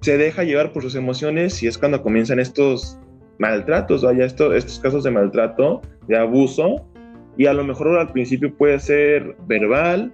se 0.00 0.16
deja 0.16 0.44
llevar 0.44 0.72
por 0.72 0.82
sus 0.82 0.94
emociones 0.94 1.62
y 1.62 1.66
es 1.66 1.76
cuando 1.76 2.02
comienzan 2.02 2.40
estos 2.40 2.98
maltratos, 3.38 4.02
vaya, 4.02 4.24
esto, 4.24 4.54
estos 4.54 4.80
casos 4.80 5.04
de 5.04 5.10
maltrato, 5.10 5.82
de 6.06 6.16
abuso, 6.16 6.86
y 7.36 7.46
a 7.46 7.52
lo 7.52 7.62
mejor 7.62 7.98
al 7.98 8.10
principio 8.12 8.52
puede 8.56 8.80
ser 8.80 9.36
verbal, 9.46 10.12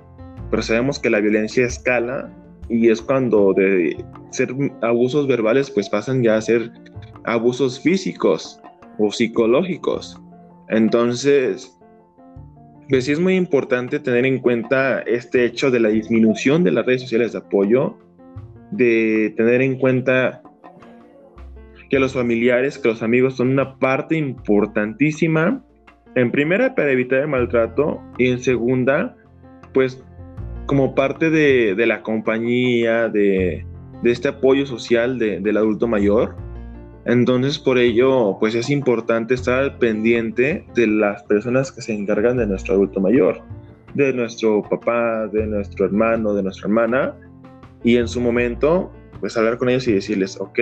pero 0.51 0.63
sabemos 0.63 0.99
que 0.99 1.11
la 1.11 1.21
violencia 1.21 1.65
escala 1.65 2.31
y 2.69 2.91
es 2.91 3.03
cuando 3.03 3.53
de 3.53 4.05
ser 4.31 4.55
abusos 4.83 5.27
verbales 5.27 5.71
pues 5.71 5.89
pasan 5.89 6.23
ya 6.23 6.37
a 6.37 6.41
ser 6.43 6.71
abusos 7.25 7.81
físicos 7.81 8.61
o 8.99 9.11
psicológicos. 9.11 10.21
Entonces, 10.69 11.79
pues 12.89 13.05
sí 13.05 13.13
es 13.13 13.21
muy 13.21 13.35
importante 13.35 13.99
tener 13.99 14.27
en 14.27 14.39
cuenta 14.39 15.01
este 15.01 15.45
hecho 15.45 15.71
de 15.71 15.81
la 15.81 15.89
disminución 15.89 16.65
de 16.65 16.73
las 16.73 16.87
redes 16.87 17.03
sociales 17.03 17.33
de 17.33 17.39
apoyo, 17.39 17.99
de 18.71 19.33
tener 19.37 19.63
en 19.63 19.79
cuenta 19.79 20.43
que 21.91 21.99
los 21.99 22.15
familiares, 22.15 22.79
que 22.79 22.89
los 22.89 23.03
amigos 23.03 23.37
son 23.37 23.51
una 23.51 23.79
parte 23.79 24.17
importantísima, 24.17 25.63
en 26.15 26.31
primera 26.31 26.75
para 26.75 26.93
evitar 26.93 27.21
el 27.21 27.29
maltrato 27.29 28.01
y 28.19 28.29
en 28.29 28.41
segunda, 28.41 29.17
pues 29.73 30.03
como 30.67 30.95
parte 30.95 31.31
de, 31.31 31.87
la 31.87 32.03
compañía, 32.03 33.09
de, 33.09 33.67
este 34.05 34.29
apoyo 34.29 34.67
social 34.67 35.19
del 35.19 35.57
adulto 35.57 35.89
mayor, 35.89 36.37
entonces, 37.07 37.59
por 37.59 37.79
ello, 37.79 38.39
pues 38.41 38.55
es 38.55 38.71
importante 38.71 39.35
estar 39.35 39.79
pendiente 39.79 40.67
de 40.75 40.87
las 40.87 41.23
personas 41.25 41.71
que 41.71 41.83
se 41.83 41.93
encargan 41.93 42.39
de 42.39 42.47
nuestro 42.47 42.75
adulto 42.75 42.99
mayor, 43.01 43.43
de 43.93 44.13
nuestro 44.15 44.63
papá, 44.63 45.27
de 45.29 45.47
nuestro 45.47 45.85
hermano, 45.85 46.33
de 46.33 46.43
nuestra 46.43 46.67
hermana, 46.67 47.15
y 47.83 47.99
en 47.99 48.09
su 48.09 48.21
momento, 48.21 48.91
pues 49.21 49.37
hablar 49.37 49.59
con 49.59 49.69
ellos 49.69 49.87
y 49.87 49.93
decirles, 49.93 50.41
ok, 50.41 50.59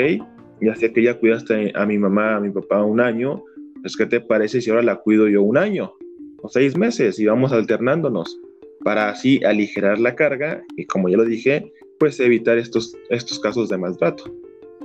ya 0.61 0.75
sé 0.75 0.93
que 0.93 1.05
ya 1.05 1.19
cuidaste 1.19 1.73
a 1.77 1.87
mi 1.87 1.97
mamá, 1.97 2.37
a 2.37 2.41
mi 2.41 2.51
papá 2.51 2.83
un 2.83 3.01
año, 3.01 3.45
pues 3.81 3.97
¿qué 3.97 4.07
te 4.07 4.21
parece 4.21 4.61
si 4.61 4.71
ahora 4.71 4.83
la 4.83 4.97
cuido 4.97 5.29
yo 5.29 5.43
un 5.43 5.57
año 5.57 5.93
o 6.41 6.49
seis 6.49 6.77
meses 6.77 7.19
y 7.19 7.27
vamos 7.27 7.53
alternándonos 7.53 8.41
para 8.85 9.11
así 9.11 9.43
aligerar 9.45 9.99
la 9.99 10.15
carga 10.15 10.63
y 10.77 10.87
como 10.87 11.09
ya 11.09 11.17
lo 11.17 11.25
dije, 11.25 11.73
pues 11.99 12.19
evitar 12.21 12.59
estos, 12.59 12.97
estos 13.11 13.39
casos 13.39 13.69
de 13.69 13.79
maltrato. 13.79 14.25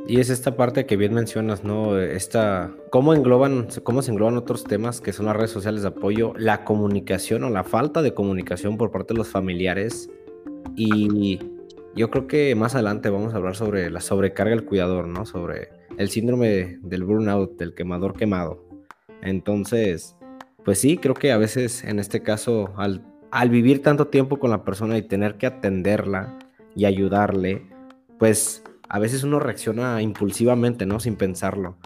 Y 0.08 0.22
es 0.22 0.30
esta 0.30 0.56
parte 0.56 0.86
que 0.86 0.96
bien 0.96 1.14
mencionas, 1.14 1.66
¿no? 1.66 2.00
Esta, 2.00 2.74
¿cómo 2.92 3.14
engloban, 3.14 3.68
cómo 3.84 4.02
se 4.02 4.12
engloban 4.12 4.38
otros 4.38 4.64
temas 4.64 5.02
que 5.02 5.12
son 5.12 5.26
las 5.26 5.36
redes 5.36 5.52
sociales 5.52 5.82
de 5.82 5.90
apoyo, 5.90 6.34
la 6.38 6.64
comunicación 6.64 7.44
o 7.44 7.50
la 7.50 7.66
falta 7.66 8.02
de 8.02 8.14
comunicación 8.14 8.78
por 8.78 8.92
parte 8.92 9.14
de 9.14 9.18
los 9.18 9.28
familiares? 9.28 10.10
Y 10.78 11.40
yo 11.94 12.10
creo 12.10 12.28
que 12.28 12.56
más 12.56 12.76
adelante 12.76 13.10
vamos 13.10 13.34
a 13.34 13.38
hablar 13.38 13.58
sobre 13.58 13.90
la 13.90 14.00
sobrecarga 14.00 14.52
del 14.52 14.64
cuidador, 14.64 15.08
¿no? 15.08 15.26
Sobre 15.26 15.70
el 15.98 16.10
síndrome 16.10 16.80
del 16.82 17.04
burnout, 17.04 17.58
del 17.58 17.74
quemador 17.74 18.16
quemado. 18.16 18.64
Entonces, 19.22 20.16
pues 20.64 20.80
sí, 20.80 20.98
creo 20.98 21.16
que 21.16 21.34
a 21.34 21.38
veces 21.38 21.84
en 21.84 22.00
este 22.00 22.22
caso, 22.22 22.74
al, 22.78 23.04
al 23.32 23.50
vivir 23.50 23.82
tanto 23.82 24.08
tiempo 24.08 24.38
con 24.40 24.50
la 24.50 24.64
persona 24.64 24.98
y 24.98 25.02
tener 25.02 25.38
que 25.38 25.48
atenderla 25.48 26.38
y 26.76 26.86
ayudarle, 26.86 27.66
pues 28.20 28.64
a 28.90 29.00
veces 29.00 29.24
uno 29.24 29.40
reacciona 29.40 30.02
impulsivamente, 30.02 30.86
¿no? 30.86 31.00
Sin 31.00 31.16
pensarlo. 31.16 31.78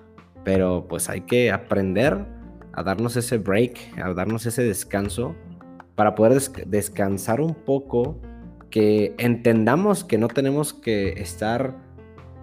Pero 0.43 0.88
pues 0.88 1.10
hay 1.10 1.21
que 1.21 1.51
aprender 1.51 2.25
a 2.74 2.83
darnos 2.83 3.15
ese 3.15 3.38
break, 3.38 4.00
a 4.01 4.13
darnos 4.13 4.45
ese 4.45 4.63
descanso 4.63 5.36
para 5.95 6.15
poder 6.15 6.41
descansar 6.67 7.41
un 7.41 7.53
poco, 7.53 8.19
que 8.69 9.13
entendamos 9.17 10.03
que 10.03 10.17
no 10.17 10.29
tenemos 10.29 10.74
que 10.74 11.10
estar 11.21 11.75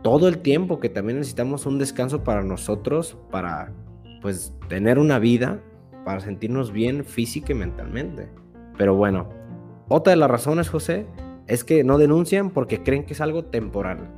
todo 0.03 0.29
el 0.29 0.39
tiempo, 0.39 0.79
que 0.79 0.89
también 0.89 1.19
necesitamos 1.19 1.67
un 1.67 1.79
descanso 1.79 2.23
para 2.23 2.43
nosotros, 2.43 3.17
para 3.31 3.73
pues 4.21 4.53
tener 4.69 4.99
una 4.99 5.19
vida, 5.19 5.61
para 6.05 6.21
sentirnos 6.21 6.71
bien 6.71 7.05
física 7.05 7.53
y 7.53 7.57
mentalmente. 7.57 8.29
Pero 8.79 8.95
bueno, 8.95 9.29
otra 9.89 10.13
de 10.13 10.17
las 10.17 10.31
razones, 10.31 10.71
José, 10.71 11.07
es 11.49 11.65
que 11.65 11.85
no 11.85 11.99
denuncian 11.99 12.51
porque 12.51 12.83
creen 12.83 13.05
que 13.05 13.13
es 13.13 13.21
algo 13.21 13.45
temporal. 13.45 14.09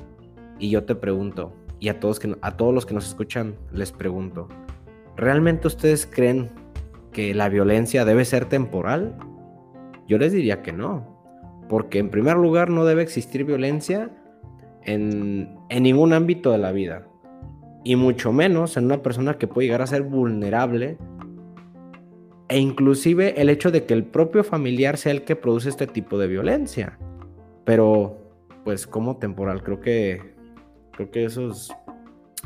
Y 0.58 0.68
yo 0.70 0.84
te 0.84 0.94
pregunto, 0.94 1.52
y 1.80 1.88
a 1.88 1.98
todos, 1.98 2.20
que, 2.20 2.36
a 2.42 2.56
todos 2.56 2.74
los 2.74 2.86
que 2.86 2.94
nos 2.94 3.08
escuchan 3.08 3.56
les 3.72 3.90
pregunto, 3.90 4.48
¿realmente 5.16 5.66
ustedes 5.66 6.06
creen 6.06 6.50
que 7.10 7.34
la 7.34 7.48
violencia 7.48 8.04
debe 8.04 8.24
ser 8.24 8.44
temporal? 8.44 9.16
Yo 10.06 10.18
les 10.18 10.32
diría 10.32 10.60
que 10.62 10.72
no, 10.72 11.18
porque 11.68 11.98
en 11.98 12.10
primer 12.10 12.36
lugar 12.36 12.68
no 12.68 12.84
debe 12.84 13.02
existir 13.02 13.44
violencia 13.44 14.10
en, 14.82 15.56
en 15.70 15.82
ningún 15.82 16.12
ámbito 16.12 16.52
de 16.52 16.58
la 16.58 16.72
vida, 16.72 17.06
y 17.82 17.96
mucho 17.96 18.32
menos 18.32 18.76
en 18.76 18.84
una 18.84 19.02
persona 19.02 19.38
que 19.38 19.46
puede 19.46 19.68
llegar 19.68 19.80
a 19.80 19.86
ser 19.86 20.02
vulnerable 20.02 20.98
e 22.50 22.58
inclusive 22.58 23.40
el 23.40 23.48
hecho 23.48 23.70
de 23.70 23.86
que 23.86 23.94
el 23.94 24.04
propio 24.04 24.44
familiar 24.44 24.98
sea 24.98 25.12
el 25.12 25.22
que 25.22 25.36
produce 25.36 25.70
este 25.70 25.86
tipo 25.86 26.18
de 26.18 26.26
violencia. 26.26 26.98
Pero, 27.64 28.18
pues 28.64 28.86
como 28.86 29.16
temporal, 29.16 29.62
creo 29.62 29.80
que 29.80 30.30
Creo 31.00 31.10
que 31.10 31.24
eso 31.24 31.50
es, 31.50 31.72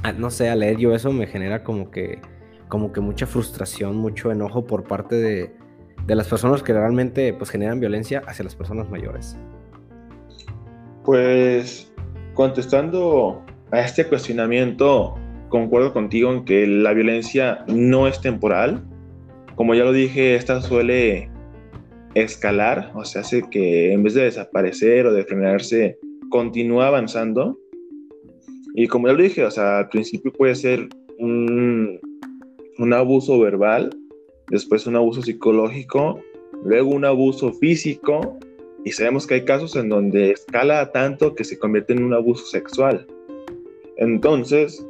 ah, 0.04 0.12
no 0.12 0.30
sé, 0.30 0.48
al 0.48 0.60
leer 0.60 0.76
yo 0.76 0.94
eso 0.94 1.12
me 1.12 1.26
genera 1.26 1.64
como 1.64 1.90
que, 1.90 2.20
como 2.68 2.92
que 2.92 3.00
mucha 3.00 3.26
frustración, 3.26 3.96
mucho 3.96 4.30
enojo 4.30 4.64
por 4.64 4.84
parte 4.84 5.16
de, 5.16 5.52
de 6.06 6.14
las 6.14 6.28
personas 6.28 6.62
que 6.62 6.72
realmente 6.72 7.32
pues 7.32 7.50
generan 7.50 7.80
violencia 7.80 8.22
hacia 8.28 8.44
las 8.44 8.54
personas 8.54 8.88
mayores. 8.90 9.36
Pues 11.04 11.92
contestando 12.34 13.42
a 13.72 13.80
este 13.80 14.06
cuestionamiento, 14.06 15.16
concuerdo 15.48 15.92
contigo 15.92 16.32
en 16.32 16.44
que 16.44 16.66
la 16.66 16.92
violencia 16.92 17.64
no 17.66 18.06
es 18.06 18.20
temporal. 18.20 18.84
Como 19.54 19.74
ya 19.74 19.84
lo 19.84 19.92
dije, 19.92 20.34
esta 20.34 20.60
suele 20.60 21.30
escalar, 22.14 22.92
o 22.94 23.04
sea, 23.04 23.22
hace 23.22 23.42
que 23.50 23.92
en 23.92 24.02
vez 24.02 24.14
de 24.14 24.24
desaparecer 24.24 25.06
o 25.06 25.12
de 25.12 25.24
frenarse, 25.24 25.98
continúa 26.28 26.88
avanzando. 26.88 27.58
Y 28.74 28.88
como 28.88 29.06
ya 29.06 29.14
lo 29.14 29.22
dije, 29.22 29.44
o 29.44 29.50
sea, 29.50 29.78
al 29.78 29.88
principio 29.88 30.32
puede 30.32 30.54
ser 30.54 30.88
un, 31.18 32.00
un 32.78 32.92
abuso 32.92 33.38
verbal, 33.38 33.90
después 34.50 34.86
un 34.86 34.96
abuso 34.96 35.22
psicológico, 35.22 36.20
luego 36.64 36.90
un 36.90 37.04
abuso 37.04 37.52
físico, 37.52 38.38
y 38.84 38.92
sabemos 38.92 39.26
que 39.26 39.34
hay 39.34 39.44
casos 39.44 39.76
en 39.76 39.88
donde 39.88 40.32
escala 40.32 40.92
tanto 40.92 41.34
que 41.34 41.44
se 41.44 41.58
convierte 41.58 41.92
en 41.92 42.02
un 42.02 42.12
abuso 42.12 42.44
sexual. 42.46 43.06
Entonces, 43.96 44.84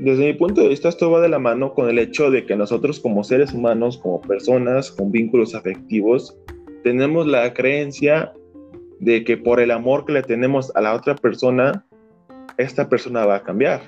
desde 0.00 0.28
mi 0.28 0.32
punto 0.32 0.62
de 0.62 0.68
vista 0.68 0.88
esto 0.88 1.10
va 1.10 1.20
de 1.20 1.28
la 1.28 1.38
mano 1.38 1.74
con 1.74 1.86
el 1.90 1.98
hecho 1.98 2.30
de 2.30 2.46
que 2.46 2.56
nosotros 2.56 3.00
como 3.00 3.22
seres 3.22 3.52
humanos, 3.52 3.98
como 3.98 4.18
personas 4.22 4.90
con 4.90 5.12
vínculos 5.12 5.54
afectivos, 5.54 6.34
tenemos 6.82 7.26
la 7.26 7.52
creencia 7.52 8.32
de 8.98 9.24
que 9.24 9.36
por 9.36 9.60
el 9.60 9.70
amor 9.70 10.06
que 10.06 10.14
le 10.14 10.22
tenemos 10.22 10.74
a 10.74 10.80
la 10.80 10.94
otra 10.94 11.14
persona, 11.16 11.84
esta 12.56 12.88
persona 12.88 13.26
va 13.26 13.36
a 13.36 13.42
cambiar. 13.42 13.82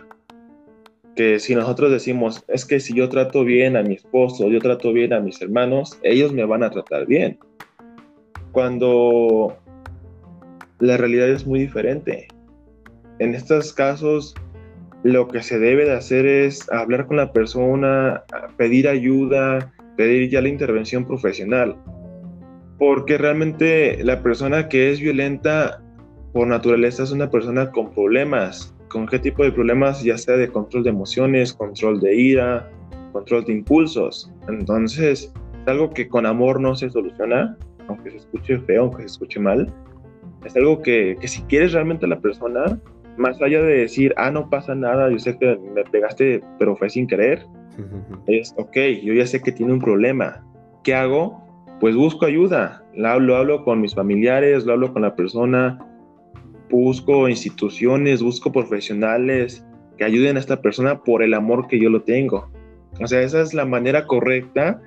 Que 1.16 1.38
si 1.38 1.54
nosotros 1.54 1.90
decimos, 1.90 2.44
es 2.46 2.66
que 2.66 2.78
si 2.78 2.94
yo 2.94 3.08
trato 3.08 3.42
bien 3.42 3.78
a 3.78 3.82
mi 3.82 3.94
esposo, 3.94 4.50
yo 4.50 4.58
trato 4.60 4.92
bien 4.92 5.14
a 5.14 5.20
mis 5.20 5.40
hermanos, 5.40 5.98
ellos 6.02 6.30
me 6.34 6.44
van 6.44 6.62
a 6.62 6.70
tratar 6.70 7.06
bien. 7.06 7.38
Cuando 8.52 9.56
la 10.78 10.98
realidad 10.98 11.30
es 11.30 11.46
muy 11.46 11.60
diferente. 11.60 12.28
En 13.18 13.34
estos 13.34 13.72
casos, 13.72 14.34
lo 15.02 15.28
que 15.28 15.42
se 15.42 15.58
debe 15.58 15.84
de 15.84 15.92
hacer 15.92 16.26
es 16.26 16.70
hablar 16.70 17.06
con 17.06 17.16
la 17.16 17.32
persona, 17.32 18.22
pedir 18.56 18.88
ayuda, 18.88 19.72
pedir 19.96 20.30
ya 20.30 20.40
la 20.40 20.48
intervención 20.48 21.04
profesional. 21.04 21.76
Porque 22.78 23.18
realmente 23.18 24.02
la 24.04 24.22
persona 24.22 24.68
que 24.68 24.90
es 24.90 25.00
violenta 25.00 25.82
por 26.32 26.46
naturaleza 26.46 27.02
es 27.02 27.12
una 27.12 27.30
persona 27.30 27.70
con 27.70 27.92
problemas. 27.92 28.74
¿Con 28.88 29.06
qué 29.06 29.18
tipo 29.18 29.42
de 29.42 29.52
problemas? 29.52 30.02
Ya 30.02 30.18
sea 30.18 30.36
de 30.36 30.48
control 30.48 30.84
de 30.84 30.90
emociones, 30.90 31.52
control 31.52 32.00
de 32.00 32.14
ira, 32.14 32.70
control 33.12 33.44
de 33.44 33.52
impulsos. 33.54 34.32
Entonces, 34.48 35.32
es 35.62 35.68
algo 35.68 35.90
que 35.90 36.08
con 36.08 36.26
amor 36.26 36.60
no 36.60 36.74
se 36.74 36.90
soluciona, 36.90 37.56
aunque 37.88 38.10
se 38.10 38.18
escuche 38.18 38.58
feo, 38.60 38.82
aunque 38.82 39.02
se 39.02 39.06
escuche 39.06 39.40
mal. 39.40 39.72
Es 40.44 40.56
algo 40.56 40.82
que, 40.82 41.16
que 41.20 41.28
si 41.28 41.42
quieres 41.42 41.72
realmente 41.72 42.06
a 42.06 42.08
la 42.08 42.20
persona, 42.20 42.80
más 43.16 43.40
allá 43.42 43.62
de 43.62 43.78
decir, 43.78 44.14
ah, 44.16 44.30
no 44.30 44.48
pasa 44.48 44.74
nada, 44.74 45.10
yo 45.10 45.18
sé 45.18 45.36
que 45.38 45.58
me 45.74 45.84
pegaste, 45.84 46.42
pero 46.58 46.76
fue 46.76 46.88
sin 46.90 47.06
querer, 47.06 47.46
es, 48.26 48.54
ok, 48.56 48.76
yo 49.02 49.14
ya 49.14 49.26
sé 49.26 49.40
que 49.40 49.52
tiene 49.52 49.72
un 49.72 49.80
problema. 49.80 50.44
¿Qué 50.84 50.94
hago? 50.94 51.42
Pues 51.80 51.96
busco 51.96 52.26
ayuda. 52.26 52.84
Lo 52.94 53.08
hablo, 53.08 53.36
hablo 53.36 53.64
con 53.64 53.80
mis 53.80 53.94
familiares, 53.94 54.64
lo 54.64 54.74
hablo 54.74 54.92
con 54.92 55.02
la 55.02 55.16
persona, 55.16 55.78
busco 56.70 57.28
instituciones, 57.28 58.22
busco 58.22 58.52
profesionales 58.52 59.64
que 59.96 60.04
ayuden 60.04 60.36
a 60.36 60.40
esta 60.40 60.60
persona 60.60 61.02
por 61.02 61.22
el 61.22 61.34
amor 61.34 61.66
que 61.68 61.80
yo 61.80 61.90
lo 61.90 62.02
tengo. 62.02 62.50
O 63.00 63.06
sea, 63.06 63.22
esa 63.22 63.40
es 63.40 63.54
la 63.54 63.64
manera 63.64 64.06
correcta 64.06 64.80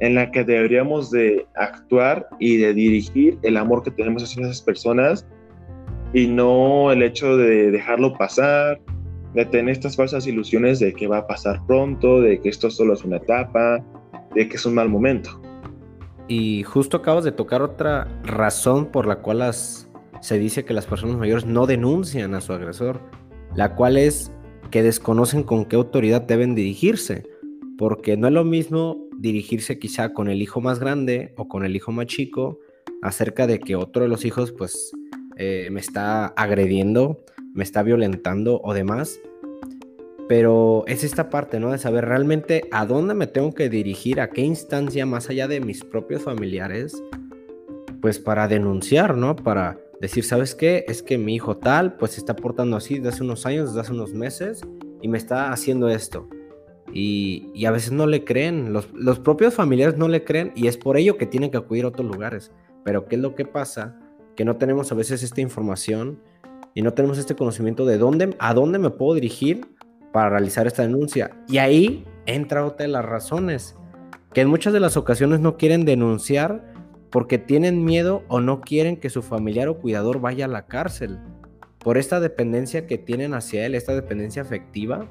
en 0.00 0.14
la 0.14 0.30
que 0.30 0.44
deberíamos 0.44 1.10
de 1.10 1.46
actuar 1.54 2.26
y 2.38 2.56
de 2.56 2.74
dirigir 2.74 3.38
el 3.42 3.56
amor 3.56 3.82
que 3.82 3.90
tenemos 3.90 4.22
hacia 4.22 4.42
esas 4.42 4.62
personas 4.62 5.26
y 6.14 6.28
no 6.28 6.92
el 6.92 7.02
hecho 7.02 7.36
de 7.36 7.72
dejarlo 7.72 8.16
pasar, 8.16 8.80
de 9.34 9.44
tener 9.44 9.72
estas 9.72 9.96
falsas 9.96 10.26
ilusiones 10.28 10.78
de 10.78 10.94
que 10.94 11.08
va 11.08 11.18
a 11.18 11.26
pasar 11.26 11.60
pronto, 11.66 12.20
de 12.20 12.40
que 12.40 12.48
esto 12.48 12.70
solo 12.70 12.94
es 12.94 13.04
una 13.04 13.16
etapa, 13.16 13.84
de 14.32 14.48
que 14.48 14.56
es 14.56 14.64
un 14.64 14.74
mal 14.74 14.88
momento. 14.88 15.42
Y 16.28 16.62
justo 16.62 16.98
acabas 16.98 17.24
de 17.24 17.32
tocar 17.32 17.62
otra 17.62 18.06
razón 18.22 18.86
por 18.86 19.06
la 19.06 19.16
cual 19.16 19.42
se 19.52 20.38
dice 20.38 20.64
que 20.64 20.72
las 20.72 20.86
personas 20.86 21.16
mayores 21.16 21.44
no 21.44 21.66
denuncian 21.66 22.34
a 22.34 22.40
su 22.40 22.52
agresor, 22.52 23.00
la 23.56 23.74
cual 23.74 23.96
es 23.96 24.32
que 24.70 24.84
desconocen 24.84 25.42
con 25.42 25.64
qué 25.64 25.74
autoridad 25.74 26.22
deben 26.22 26.54
dirigirse, 26.54 27.24
porque 27.76 28.16
no 28.16 28.28
es 28.28 28.32
lo 28.32 28.44
mismo 28.44 29.04
dirigirse 29.18 29.80
quizá 29.80 30.12
con 30.12 30.28
el 30.28 30.42
hijo 30.42 30.60
más 30.60 30.78
grande 30.78 31.34
o 31.36 31.48
con 31.48 31.64
el 31.64 31.74
hijo 31.74 31.90
más 31.90 32.06
chico 32.06 32.60
acerca 33.02 33.46
de 33.46 33.58
que 33.58 33.76
otro 33.76 34.02
de 34.02 34.08
los 34.08 34.24
hijos 34.24 34.52
pues 34.52 34.92
eh, 35.36 35.68
me 35.70 35.80
está 35.80 36.26
agrediendo, 36.26 37.24
me 37.52 37.64
está 37.64 37.82
violentando 37.82 38.60
o 38.62 38.74
demás. 38.74 39.20
Pero 40.28 40.84
es 40.86 41.04
esta 41.04 41.28
parte, 41.28 41.60
¿no? 41.60 41.72
De 41.72 41.78
saber 41.78 42.06
realmente 42.06 42.64
a 42.72 42.86
dónde 42.86 43.14
me 43.14 43.26
tengo 43.26 43.52
que 43.52 43.68
dirigir, 43.68 44.20
a 44.20 44.30
qué 44.30 44.40
instancia 44.40 45.04
más 45.04 45.28
allá 45.28 45.48
de 45.48 45.60
mis 45.60 45.84
propios 45.84 46.22
familiares, 46.22 47.02
pues 48.00 48.18
para 48.18 48.48
denunciar, 48.48 49.16
¿no? 49.16 49.36
Para 49.36 49.78
decir, 50.00 50.24
¿sabes 50.24 50.54
qué? 50.54 50.84
Es 50.88 51.02
que 51.02 51.18
mi 51.18 51.34
hijo 51.34 51.58
tal, 51.58 51.96
pues 51.96 52.12
se 52.12 52.20
está 52.20 52.36
portando 52.36 52.76
así 52.76 52.96
desde 52.96 53.08
hace 53.10 53.22
unos 53.22 53.44
años, 53.44 53.68
desde 53.68 53.80
hace 53.80 53.92
unos 53.92 54.14
meses, 54.14 54.62
y 55.02 55.08
me 55.08 55.18
está 55.18 55.52
haciendo 55.52 55.88
esto. 55.88 56.28
Y, 56.92 57.64
a 57.66 57.70
veces 57.70 57.92
no 57.92 58.06
le 58.06 58.24
creen, 58.24 58.72
los, 58.72 58.90
los 58.92 59.18
propios 59.18 59.54
familiares 59.54 59.98
no 59.98 60.08
le 60.08 60.24
creen, 60.24 60.52
y 60.54 60.68
es 60.68 60.76
por 60.76 60.96
ello 60.96 61.18
que 61.18 61.26
tienen 61.26 61.50
que 61.50 61.56
acudir 61.58 61.84
a 61.84 61.88
otros 61.88 62.06
lugares. 62.06 62.52
Pero 62.84 63.06
¿qué 63.06 63.16
es 63.16 63.22
lo 63.22 63.34
que 63.34 63.44
pasa? 63.44 63.98
Que 64.36 64.44
no 64.44 64.56
tenemos 64.56 64.90
a 64.92 64.94
veces 64.94 65.22
esta 65.22 65.40
información 65.40 66.20
y 66.74 66.82
no 66.82 66.92
tenemos 66.92 67.18
este 67.18 67.36
conocimiento 67.36 67.86
de 67.86 67.98
dónde, 67.98 68.34
a 68.38 68.54
dónde 68.54 68.78
me 68.78 68.90
puedo 68.90 69.14
dirigir 69.14 69.66
para 70.12 70.30
realizar 70.30 70.66
esta 70.66 70.82
denuncia. 70.82 71.30
Y 71.48 71.58
ahí 71.58 72.04
entra 72.26 72.64
otra 72.64 72.86
de 72.86 72.92
las 72.92 73.04
razones, 73.04 73.76
que 74.32 74.40
en 74.40 74.48
muchas 74.48 74.72
de 74.72 74.80
las 74.80 74.96
ocasiones 74.96 75.40
no 75.40 75.56
quieren 75.56 75.84
denunciar 75.84 76.72
porque 77.10 77.38
tienen 77.38 77.84
miedo 77.84 78.24
o 78.28 78.40
no 78.40 78.60
quieren 78.60 78.96
que 78.96 79.10
su 79.10 79.22
familiar 79.22 79.68
o 79.68 79.78
cuidador 79.78 80.20
vaya 80.20 80.46
a 80.46 80.48
la 80.48 80.66
cárcel. 80.66 81.20
Por 81.78 81.96
esta 81.96 82.18
dependencia 82.18 82.86
que 82.86 82.98
tienen 82.98 83.34
hacia 83.34 83.66
él, 83.66 83.74
esta 83.74 83.94
dependencia 83.94 84.42
afectiva, 84.42 85.08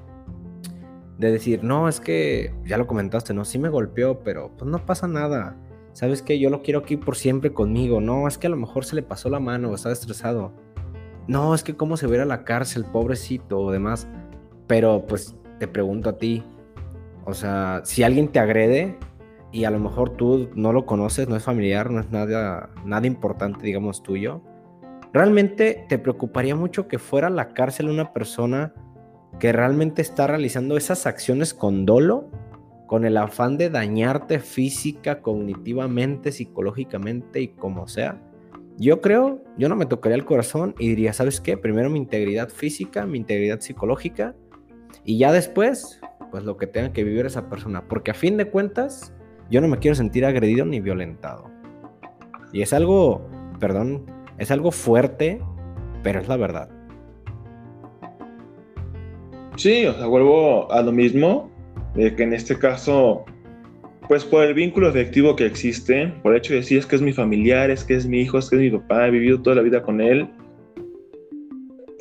de 1.18 1.32
decir, 1.32 1.64
no, 1.64 1.88
es 1.88 2.02
que, 2.02 2.54
ya 2.66 2.78
lo 2.78 2.88
comentaste, 2.88 3.34
no, 3.34 3.46
sí 3.46 3.60
me 3.60 3.70
golpeó, 3.70 4.20
pero 4.20 4.52
pues 4.58 4.70
no 4.70 4.86
pasa 4.86 5.08
nada 5.08 5.56
¿sabes 5.94 6.22
qué? 6.22 6.40
Yo 6.40 6.50
lo 6.50 6.62
quiero 6.62 6.80
aquí 6.80 6.98
por 6.98 7.16
siempre 7.16 7.54
conmigo. 7.54 8.02
No, 8.02 8.28
es 8.28 8.38
que 8.38 8.48
a 8.48 8.50
lo 8.50 8.58
mejor 8.58 8.86
se 8.86 8.96
le 8.96 9.04
pasó 9.04 9.30
la 9.30 9.40
mano 9.40 9.70
o 9.70 9.76
estaba 9.76 9.94
estresado. 9.94 10.52
No, 11.28 11.56
es 11.56 11.64
que 11.64 11.76
cómo 11.76 11.96
se 11.96 12.08
va 12.08 12.22
a 12.22 12.26
la 12.26 12.44
cárcel, 12.44 12.86
pobrecito 12.86 13.60
o 13.60 13.72
demás. 13.72 14.08
Pero 14.68 15.06
pues 15.08 15.36
te 15.60 15.68
pregunto 15.68 16.10
a 16.10 16.18
ti, 16.18 16.44
o 17.26 17.34
sea, 17.34 17.82
si 17.86 18.04
alguien 18.04 18.28
te 18.28 18.40
agrede 18.40 18.98
y 19.52 19.64
a 19.66 19.72
lo 19.72 19.80
mejor 19.80 20.12
tú 20.12 20.50
no 20.56 20.74
lo 20.74 20.86
conoces, 20.86 21.30
no 21.30 21.36
es 21.36 21.44
familiar, 21.44 21.90
no 21.92 22.00
es 22.02 22.12
nada, 22.12 22.70
nada 22.86 23.08
importante, 23.08 23.66
digamos, 23.66 24.04
tuyo, 24.04 24.42
¿realmente 25.14 25.86
te 25.88 26.00
preocuparía 26.00 26.56
mucho 26.56 26.88
que 26.88 27.00
fuera 27.00 27.28
a 27.28 27.30
la 27.30 27.54
cárcel 27.54 27.90
una 27.90 28.14
persona 28.14 28.74
que 29.40 29.52
realmente 29.52 30.02
está 30.02 30.28
realizando 30.28 30.76
esas 30.76 31.06
acciones 31.06 31.54
con 31.54 31.86
dolo? 31.86 32.30
Con 32.88 33.06
el 33.06 33.18
afán 33.18 33.58
de 33.58 33.70
dañarte 33.70 34.40
física, 34.40 35.22
cognitivamente, 35.22 36.32
psicológicamente 36.32 37.42
y 37.42 37.48
como 37.50 37.88
sea. 37.88 38.22
Yo 38.78 39.02
creo, 39.02 39.44
yo 39.58 39.70
no 39.70 39.76
me 39.76 39.86
tocaría 39.86 40.16
el 40.16 40.26
corazón 40.26 40.76
y 40.80 40.90
diría, 40.90 41.14
¿sabes 41.14 41.40
qué? 41.40 41.58
Primero 41.58 41.90
mi 41.90 42.00
integridad 42.00 42.50
física, 42.50 43.06
mi 43.06 43.20
integridad 43.20 43.60
psicológica 43.60 44.36
y 45.06 45.18
ya 45.18 45.32
después, 45.32 46.02
pues 46.32 46.44
lo 46.44 46.58
que 46.58 46.68
tenga 46.68 46.92
que 46.92 47.04
vivir 47.04 47.26
esa 47.26 47.50
persona. 47.50 47.88
Porque 47.88 48.12
a 48.12 48.16
fin 48.16 48.38
de 48.38 48.46
cuentas, 48.46 49.14
yo 49.50 49.62
no 49.62 49.68
me 49.68 49.78
quiero 49.78 49.96
sentir 49.96 50.26
agredido 50.26 50.66
ni 50.66 50.80
violentado. 50.80 51.52
Y 52.52 52.62
es 52.62 52.74
algo, 52.74 53.28
perdón, 53.60 54.06
es 54.38 54.50
algo 54.52 54.72
fuerte, 54.72 55.42
pero 56.02 56.20
es 56.20 56.28
la 56.28 56.38
verdad. 56.38 56.70
Sí, 59.56 59.86
o 59.86 59.94
sea, 59.94 60.08
vuelvo 60.08 60.72
a 60.72 60.82
lo 60.82 60.92
mismo 60.92 61.53
de 61.96 62.16
que 62.16 62.24
en 62.24 62.34
este 62.34 62.58
caso, 62.58 63.26
pues 64.08 64.24
por 64.24 64.44
el 64.44 64.54
vínculo 64.54 64.88
afectivo 64.88 65.36
que 65.36 65.46
existe, 65.46 66.08
por 66.24 66.34
el 66.34 66.40
hecho 66.40 66.54
de 66.54 66.60
decir 66.60 66.80
es 66.80 66.86
que 66.86 66.96
es 66.96 67.02
mi 67.02 67.14
familiar, 67.14 67.70
es 67.70 67.84
que 67.84 67.96
es 67.96 68.08
mi 68.08 68.22
hijo, 68.22 68.38
es 68.38 68.50
que 68.50 68.56
es 68.56 68.62
mi 68.62 68.72
papá, 68.72 69.08
he 69.08 69.12
vivido 69.12 69.42
toda 69.42 69.56
la 69.56 69.62
vida 69.62 69.84
con 69.84 70.02
él, 70.02 70.28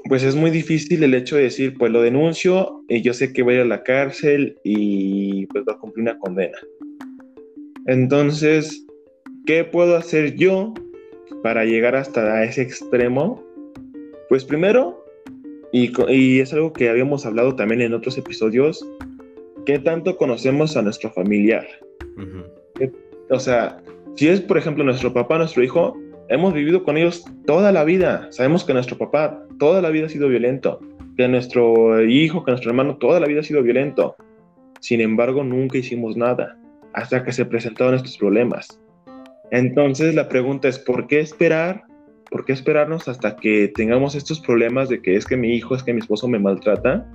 pues 0.09 0.25
es 0.25 0.35
muy 0.35 0.51
difícil 0.51 1.03
el 1.05 1.15
hecho 1.15 1.37
de 1.37 1.45
decir, 1.45 1.75
pues 1.79 1.91
lo 1.93 2.03
denuncio 2.03 2.85
y 2.89 3.03
yo 3.03 3.15
sé 3.15 3.33
que 3.33 3.43
voy 3.43 3.57
a 3.57 3.63
a 3.63 3.65
la 3.65 3.83
cárcel 3.83 4.59
y 4.65 5.47
pues 5.47 5.65
va 5.69 5.75
a 5.75 5.79
cumplir 5.79 6.03
una 6.03 6.19
condena. 6.19 6.59
Entonces, 7.87 8.85
¿qué 9.47 9.65
puedo 9.65 9.97
hacer 9.97 10.37
yo 10.37 10.75
para 11.43 11.65
llegar 11.65 11.97
hasta 11.97 12.45
ese 12.45 12.63
extremo? 12.63 13.43
Pues 14.29 14.45
primero, 14.45 15.05
y, 15.73 15.93
y 16.09 16.41
es 16.41 16.53
algo 16.53 16.73
que 16.73 16.89
habíamos 16.89 17.25
hablado 17.25 17.57
también 17.57 17.81
en 17.81 17.95
otros 17.95 18.19
episodios, 18.19 18.87
¿qué 19.67 19.79
tanto 19.79 20.17
conocemos 20.17 20.77
a 20.77 20.83
nuestro 20.83 21.11
familiar? 21.13 21.67
O 23.31 23.39
sea, 23.39 23.79
si 24.17 24.29
es, 24.29 24.41
por 24.41 24.59
ejemplo, 24.59 24.85
nuestro 24.85 25.13
papá, 25.13 25.39
nuestro 25.39 25.63
hijo, 25.63 25.97
hemos 26.29 26.53
vivido 26.53 26.85
con 26.85 26.97
ellos 26.97 27.25
toda 27.47 27.73
la 27.73 27.85
vida. 27.85 28.27
Sabemos 28.31 28.65
que 28.65 28.75
nuestro 28.75 28.99
papá 28.99 29.43
toda 29.59 29.81
la 29.81 29.91
vida 29.91 30.07
ha 30.07 30.11
sido 30.11 30.29
violento, 30.29 30.81
que 31.17 31.29
nuestro 31.29 32.05
hijo, 32.05 32.45
que 32.45 32.53
nuestro 32.53 32.71
hermano 32.71 32.97
toda 32.97 33.21
la 33.21 33.27
vida 33.27 33.41
ha 33.41 33.45
sido 33.45 33.63
violento. 33.63 34.17
Sin 34.81 35.01
embargo, 35.01 35.45
nunca 35.45 35.79
hicimos 35.79 36.17
nada 36.17 36.59
hasta 36.93 37.25
que 37.25 37.33
se 37.33 37.47
presentaron 37.47 37.95
estos 37.95 38.19
problemas. 38.19 38.81
Entonces, 39.51 40.15
la 40.15 40.29
pregunta 40.29 40.69
es, 40.69 40.79
¿por 40.79 41.07
qué 41.07 41.21
esperar? 41.21 41.85
¿Por 42.31 42.45
qué 42.45 42.53
esperarnos 42.53 43.09
hasta 43.09 43.37
que 43.37 43.71
tengamos 43.75 44.15
estos 44.15 44.41
problemas 44.41 44.89
de 44.89 45.03
que 45.03 45.17
es 45.17 45.27
que 45.27 45.37
mi 45.37 45.55
hijo, 45.55 45.75
es 45.75 45.83
que 45.83 45.93
mi 45.93 46.01
esposo 46.01 46.27
me 46.29 46.39
maltrata 46.39 47.07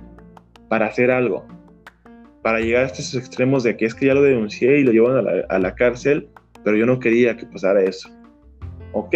para 0.68 0.86
hacer 0.86 1.10
algo? 1.10 1.44
Para 2.42 2.60
llegar 2.60 2.84
a 2.84 2.86
estos 2.86 3.14
extremos 3.14 3.62
de 3.62 3.76
que 3.76 3.86
es 3.86 3.94
que 3.94 4.06
ya 4.06 4.14
lo 4.14 4.22
denuncié 4.22 4.80
y 4.80 4.84
lo 4.84 4.92
llevan 4.92 5.26
a 5.48 5.58
la, 5.58 5.74
cárcel, 5.74 6.28
pero 6.64 6.76
yo 6.76 6.86
no 6.86 6.98
quería 6.98 7.36
que 7.36 7.46
pasara 7.46 7.82
eso. 7.82 8.08
Ok, 8.92 9.14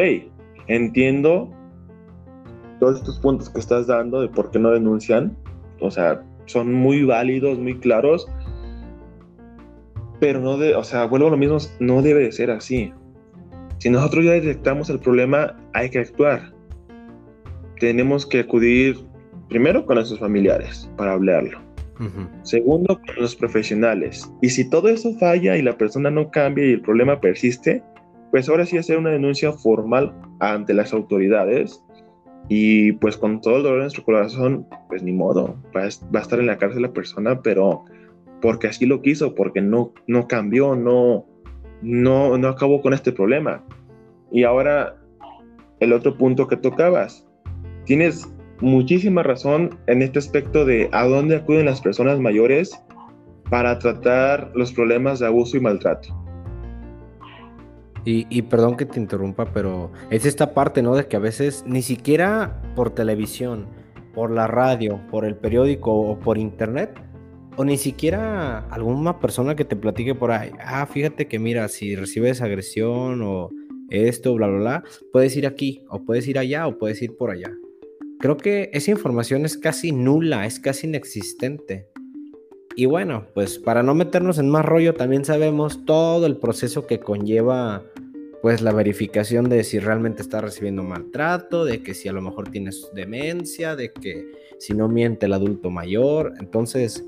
entiendo 0.67 1.51
todos 2.81 2.99
estos 2.99 3.19
puntos 3.21 3.49
que 3.49 3.61
estás 3.61 3.87
dando 3.87 4.21
de 4.21 4.29
por 4.29 4.51
qué 4.51 4.59
no 4.59 4.71
denuncian, 4.71 5.37
o 5.81 5.91
sea, 5.91 6.23
son 6.47 6.73
muy 6.73 7.05
válidos, 7.05 7.59
muy 7.59 7.79
claros, 7.79 8.29
pero 10.21 10.41
no 10.41 10.59
de, 10.59 10.75
o 10.75 10.85
sea, 10.85 11.05
vuelvo 11.07 11.29
a 11.29 11.31
lo 11.31 11.37
mismo, 11.37 11.59
no 11.81 12.03
debe 12.03 12.25
de 12.25 12.33
ser 12.33 12.51
así. 12.51 12.93
Si 13.79 13.91
nosotros 13.91 14.25
ya 14.25 14.33
detectamos 14.33 14.91
el 14.91 15.01
problema, 15.01 15.57
hay 15.73 15.91
que 15.91 15.99
actuar. 15.99 16.53
Tenemos 17.81 18.25
que 18.27 18.41
acudir 18.41 18.97
primero 19.49 19.85
con 19.85 19.97
nuestros 19.97 20.21
familiares 20.21 20.89
para 20.97 21.13
hablarlo. 21.13 21.72
Segundo, 22.43 22.99
con 22.99 23.17
los 23.17 23.37
profesionales. 23.37 24.33
Y 24.41 24.51
si 24.51 24.69
todo 24.69 24.89
eso 24.89 25.13
falla 25.19 25.57
y 25.57 25.63
la 25.63 25.77
persona 25.77 26.11
no 26.11 26.31
cambia 26.31 26.67
y 26.67 26.73
el 26.73 26.81
problema 26.81 27.21
persiste, 27.21 27.83
pues 28.31 28.49
ahora 28.49 28.67
sí 28.67 28.79
hacer 28.79 28.99
una 28.99 29.11
denuncia 29.11 29.53
formal 29.53 30.15
ante 30.41 30.75
las 30.75 30.93
autoridades 30.93 31.83
y 32.49 32.93
pues 32.93 33.17
con 33.17 33.41
todo 33.41 33.59
el 33.59 33.63
dolor 33.63 33.79
en 33.79 33.85
nuestro 33.85 34.05
corazón, 34.05 34.67
pues 34.89 35.03
ni 35.03 35.13
modo, 35.13 35.57
va 35.75 35.83
a, 35.83 35.87
estar 35.87 36.41
en 36.41 36.47
la 36.47 36.59
cárcel 36.59 36.83
la 36.83 36.93
persona, 36.93 37.41
pero 37.41 37.85
porque 38.41 38.67
así 38.67 38.87
lo 38.87 39.01
quiso, 39.03 39.35
porque 39.35 39.61
no, 39.61 39.93
no 40.07 40.27
cambió, 40.27 40.75
no, 40.75 41.27
no, 41.83 42.37
no 42.37 42.49
acabó 42.49 42.81
con 42.81 42.95
este 42.95 43.13
problema. 43.13 43.65
Y 44.33 44.45
ahora 44.45 44.97
el 45.81 45.93
otro 45.93 46.17
punto 46.17 46.49
que 46.49 46.57
tocabas, 46.57 47.27
tienes 47.85 48.33
muchísima 48.63 49.23
razón 49.23 49.79
en 49.87 50.03
este 50.03 50.19
aspecto 50.19 50.65
de 50.65 50.89
a 50.93 51.05
dónde 51.05 51.37
acuden 51.37 51.67
las 51.67 51.81
personas 51.81 52.19
mayores 52.19 52.81
para 53.51 53.79
tratar 53.79 54.51
los 54.55 54.73
problemas 54.73 55.19
de 55.19 55.27
abuso 55.27 55.57
y 55.57 55.61
maltrato. 55.61 56.17
Y, 58.05 58.43
perdón 58.43 58.77
que 58.77 58.85
te 58.85 58.99
interrumpa, 58.99 59.45
pero 59.53 59.93
es 60.11 60.27
esta 60.27 60.55
parte, 60.55 60.83
¿no? 60.83 60.97
De 60.97 61.07
que 61.07 61.15
a 61.15 61.21
veces 61.21 61.63
ni 61.69 61.83
siquiera 61.83 62.61
por 62.75 62.91
televisión, 62.91 63.67
por 64.13 64.33
la 64.33 64.49
radio, 64.49 65.01
por 65.09 65.25
el 65.25 65.37
periódico 65.37 65.93
o 65.93 66.19
por 66.19 66.37
internet, 66.37 66.99
o 67.57 67.65
ni 67.65 67.79
siquiera 67.79 68.67
alguna 68.71 69.21
persona 69.21 69.55
que 69.55 69.65
te 69.65 69.77
platique 69.77 70.17
por 70.17 70.33
ahí, 70.33 70.51
ah, 70.65 70.85
fíjate 70.87 71.29
que 71.29 71.39
mira, 71.39 71.69
si 71.69 71.95
recibes 71.95 72.43
agresión 72.43 73.23
o 73.23 73.51
esto, 73.91 74.35
bla, 74.35 74.49
bla, 74.49 74.59
bla, 74.59 74.85
puedes 75.13 75.37
ir 75.37 75.47
aquí, 75.47 75.85
o 75.89 76.03
puedes 76.03 76.27
ir 76.27 76.39
allá, 76.39 76.67
o 76.67 76.79
puedes 76.79 77.01
ir 77.03 77.17
por 77.17 77.31
allá. 77.31 77.53
Creo 78.23 78.37
que 78.37 78.71
esa 78.73 78.93
información 78.93 79.45
es 79.45 79.59
casi 79.59 79.91
nula, 79.91 80.47
es 80.47 80.61
casi 80.61 80.87
inexistente. 80.87 81.89
Y 82.77 82.87
bueno, 82.87 83.27
pues 83.35 83.59
para 83.59 83.83
no 83.83 83.97
meternos 83.97 84.39
en 84.39 84.49
más 84.49 84.65
rollo, 84.65 84.95
también 84.95 85.25
sabemos 85.25 85.85
todo 85.85 86.25
el 86.27 86.37
proceso 86.37 86.87
que 86.87 87.01
conlleva 87.01 87.83
pues 88.41 88.63
la 88.63 88.73
verificación 88.73 89.49
de 89.49 89.65
si 89.65 89.81
realmente 89.81 90.23
está 90.23 90.41
recibiendo 90.41 90.85
maltrato, 90.85 91.65
de 91.65 91.83
que 91.83 91.95
si 91.95 92.09
a 92.09 92.13
lo 92.13 92.23
mejor 92.23 92.49
tienes 92.49 92.89
demencia, 92.95 93.75
de 93.75 93.93
que 93.93 94.31
si 94.61 94.73
no 94.73 94.87
miente 94.87 95.27
el 95.27 95.33
adulto 95.33 95.71
mayor. 95.71 96.33
Entonces, 96.39 97.05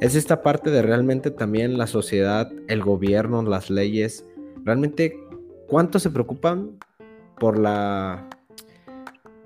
es 0.00 0.16
esta 0.16 0.42
parte 0.42 0.70
de 0.70 0.82
realmente 0.82 1.30
también 1.30 1.78
la 1.78 1.86
sociedad, 1.86 2.50
el 2.66 2.82
gobierno, 2.82 3.44
las 3.44 3.70
leyes, 3.70 4.26
realmente 4.64 5.16
cuánto 5.68 6.00
se 6.00 6.10
preocupan 6.10 6.80
por 7.38 7.60
la 7.60 8.28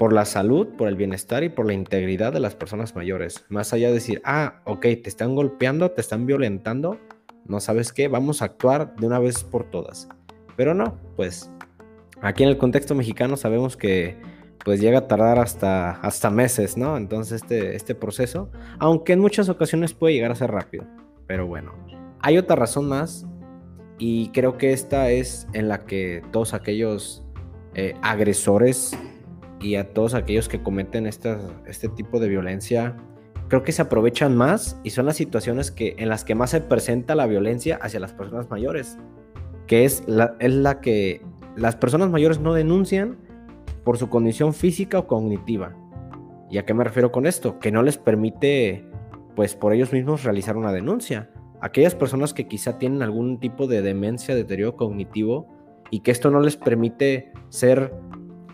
por 0.02 0.12
la 0.12 0.24
salud, 0.24 0.66
por 0.76 0.88
el 0.88 0.96
bienestar 0.96 1.44
y 1.44 1.48
por 1.48 1.64
la 1.64 1.74
integridad 1.74 2.32
de 2.32 2.40
las 2.40 2.56
personas 2.56 2.96
mayores. 2.96 3.44
Más 3.48 3.72
allá 3.72 3.86
de 3.86 3.94
decir, 3.94 4.20
ah, 4.24 4.60
ok, 4.64 4.80
te 4.80 5.04
están 5.06 5.36
golpeando, 5.36 5.92
te 5.92 6.00
están 6.00 6.26
violentando, 6.26 6.98
no 7.46 7.60
sabes 7.60 7.92
qué, 7.92 8.08
vamos 8.08 8.42
a 8.42 8.46
actuar 8.46 8.96
de 8.96 9.06
una 9.06 9.20
vez 9.20 9.44
por 9.44 9.70
todas. 9.70 10.08
Pero 10.56 10.74
no, 10.74 10.98
pues 11.14 11.52
aquí 12.20 12.42
en 12.42 12.48
el 12.48 12.58
contexto 12.58 12.96
mexicano 12.96 13.36
sabemos 13.36 13.76
que 13.76 14.16
pues 14.64 14.80
llega 14.80 14.98
a 14.98 15.06
tardar 15.06 15.38
hasta, 15.38 15.92
hasta 16.00 16.30
meses, 16.30 16.76
¿no? 16.76 16.96
Entonces 16.96 17.40
este, 17.40 17.76
este 17.76 17.94
proceso, 17.94 18.50
aunque 18.80 19.12
en 19.12 19.20
muchas 19.20 19.48
ocasiones 19.48 19.94
puede 19.94 20.14
llegar 20.14 20.32
a 20.32 20.34
ser 20.34 20.50
rápido. 20.50 20.84
Pero 21.28 21.46
bueno, 21.46 21.74
hay 22.18 22.38
otra 22.38 22.56
razón 22.56 22.88
más 22.88 23.24
y 23.98 24.30
creo 24.30 24.58
que 24.58 24.72
esta 24.72 25.12
es 25.12 25.46
en 25.52 25.68
la 25.68 25.86
que 25.86 26.24
todos 26.32 26.54
aquellos 26.54 27.22
eh, 27.74 27.94
agresores 28.02 28.98
y 29.62 29.76
a 29.76 29.92
todos 29.92 30.14
aquellos 30.14 30.48
que 30.48 30.62
cometen 30.62 31.06
este 31.06 31.88
tipo 31.96 32.20
de 32.20 32.28
violencia, 32.28 32.96
creo 33.48 33.62
que 33.62 33.72
se 33.72 33.82
aprovechan 33.82 34.36
más 34.36 34.78
y 34.82 34.90
son 34.90 35.06
las 35.06 35.16
situaciones 35.16 35.70
que, 35.70 35.94
en 35.98 36.08
las 36.08 36.24
que 36.24 36.34
más 36.34 36.50
se 36.50 36.60
presenta 36.60 37.14
la 37.14 37.26
violencia 37.26 37.78
hacia 37.80 38.00
las 38.00 38.12
personas 38.12 38.50
mayores 38.50 38.98
que 39.66 39.84
es 39.84 40.04
la, 40.06 40.36
es 40.38 40.52
la 40.52 40.80
que 40.80 41.22
las 41.56 41.76
personas 41.76 42.10
mayores 42.10 42.40
no 42.40 42.54
denuncian 42.54 43.16
por 43.84 43.98
su 43.98 44.08
condición 44.08 44.54
física 44.54 44.98
o 44.98 45.06
cognitiva. 45.06 45.74
¿Y 46.50 46.58
a 46.58 46.64
qué 46.64 46.74
me 46.74 46.84
refiero 46.84 47.10
con 47.10 47.26
esto? 47.26 47.58
Que 47.58 47.72
no 47.72 47.82
les 47.82 47.96
permite, 47.96 48.86
pues 49.34 49.54
por 49.54 49.72
ellos 49.72 49.92
mismos, 49.92 50.24
realizar 50.24 50.56
una 50.56 50.72
denuncia. 50.72 51.30
Aquellas 51.60 51.94
personas 51.94 52.34
que 52.34 52.46
quizá 52.46 52.78
tienen 52.78 53.02
algún 53.02 53.40
tipo 53.40 53.66
de 53.66 53.82
demencia, 53.82 54.34
deterioro 54.34 54.76
cognitivo, 54.76 55.48
y 55.90 56.00
que 56.00 56.10
esto 56.10 56.30
no 56.30 56.40
les 56.40 56.56
permite 56.56 57.32
ser, 57.48 57.94